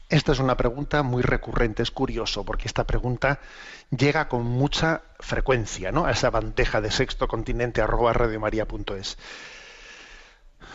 [0.09, 3.39] Esta es una pregunta muy recurrente, es curioso, porque esta pregunta
[3.91, 6.05] llega con mucha frecuencia ¿no?
[6.05, 7.83] a esa bandeja de sexto continente.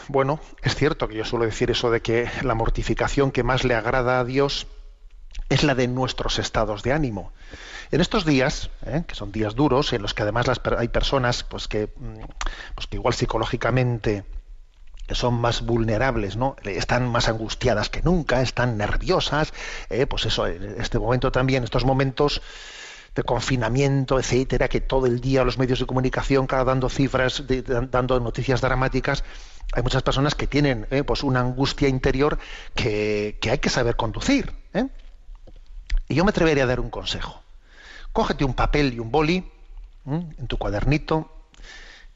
[0.06, 3.74] Bueno, es cierto que yo suelo decir eso de que la mortificación que más le
[3.74, 4.68] agrada a Dios
[5.48, 7.32] es la de nuestros estados de ánimo.
[7.90, 9.02] En estos días, ¿eh?
[9.06, 10.46] que son días duros, en los que además
[10.78, 12.20] hay personas pues que, mm,
[12.76, 14.24] pues que igual psicológicamente
[15.10, 16.56] son más vulnerables, ¿no?
[16.64, 19.52] Están más angustiadas que nunca, están nerviosas,
[19.90, 22.40] eh, pues eso, en este momento también, estos momentos
[23.14, 27.44] de confinamiento, etcétera, que todo el día los medios de comunicación, cada dando cifras,
[27.90, 29.22] dando noticias dramáticas,
[29.72, 32.38] hay muchas personas que tienen eh, pues una angustia interior
[32.74, 34.52] que, hay que saber conducir.
[34.72, 34.88] ¿eh?
[36.08, 37.42] Y yo me atrevería a dar un consejo.
[38.12, 39.50] Cógete un papel y un boli
[40.06, 41.30] en tu cuadernito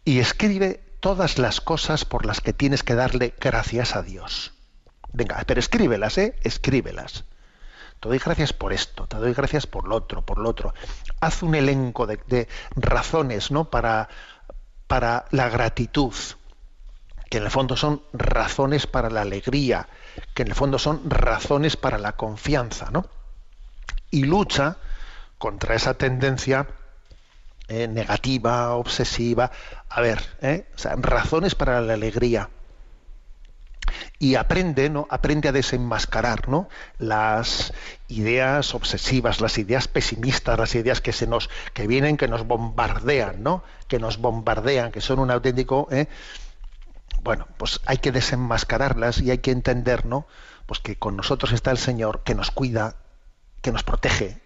[0.04, 4.52] y escribe todas las cosas por las que tienes que darle gracias a Dios.
[5.12, 6.36] Venga, pero escríbelas, ¿eh?
[6.42, 7.24] Escríbelas.
[8.00, 10.74] Te doy gracias por esto, te doy gracias por lo otro, por lo otro.
[11.20, 13.70] Haz un elenco de, razones, ¿no?
[13.70, 14.08] Para,
[14.86, 16.14] para la gratitud,
[17.28, 19.88] que en el fondo son razones para la alegría,
[20.34, 23.06] que en el fondo son razones para la confianza, ¿no?
[24.10, 24.76] Y lucha
[25.38, 26.68] contra esa tendencia
[27.68, 29.50] eh, negativa, obsesiva.
[29.88, 30.66] A ver, ¿eh?
[30.96, 32.50] razones para la alegría.
[34.18, 35.06] Y aprende, ¿no?
[35.10, 36.68] Aprende a desenmascarar, ¿no?
[36.98, 37.72] Las
[38.08, 43.42] ideas obsesivas, las ideas pesimistas, las ideas que se nos, que vienen, que nos bombardean,
[43.42, 43.62] ¿no?
[43.86, 46.08] Que nos bombardean, que son un auténtico, ¿eh?
[47.22, 50.26] bueno, pues hay que desenmascararlas y hay que entender, ¿no?
[50.66, 52.96] Pues que con nosotros está el Señor, que nos cuida,
[53.62, 54.40] que nos protege,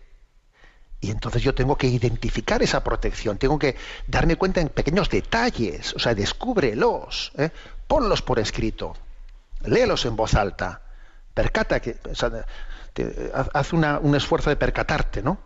[1.03, 3.77] y entonces yo tengo que identificar esa protección, tengo que
[4.07, 7.51] darme cuenta en pequeños detalles, o sea, descúbrelos, ¿eh?
[7.89, 8.95] ponlos por escrito,
[9.65, 10.81] léelos en voz alta,
[11.35, 11.97] percata que,
[13.53, 15.39] haz un esfuerzo de percatarte, ¿no?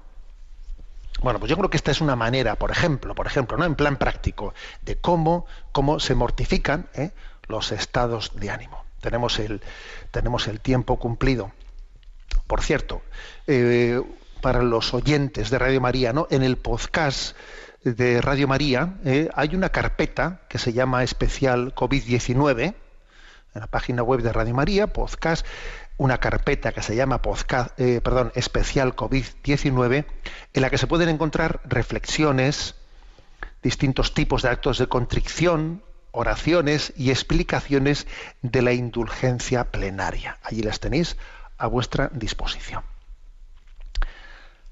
[1.23, 3.65] Bueno, pues yo creo que esta es una manera, por ejemplo, por ejemplo, ¿no?
[3.65, 4.53] En plan práctico,
[4.83, 7.13] de cómo, cómo se mortifican ¿eh?
[7.49, 8.85] los estados de ánimo.
[9.01, 9.63] Tenemos el,
[10.11, 11.51] tenemos el tiempo cumplido.
[12.47, 13.01] Por cierto,
[13.47, 14.03] eh,
[14.41, 16.27] para los oyentes de Radio María, ¿no?
[16.31, 17.37] En el podcast
[17.85, 22.75] de Radio María eh, hay una carpeta que se llama especial COVID-19,
[23.55, 25.47] en la página web de Radio María, podcast,
[25.97, 30.05] una carpeta que se llama podcast, eh, perdón, especial COVID-19,
[30.53, 32.75] en la que se pueden encontrar reflexiones,
[33.63, 38.07] distintos tipos de actos de contrición, oraciones y explicaciones
[38.43, 40.39] de la indulgencia plenaria.
[40.43, 41.17] Allí las tenéis
[41.57, 42.96] a vuestra disposición.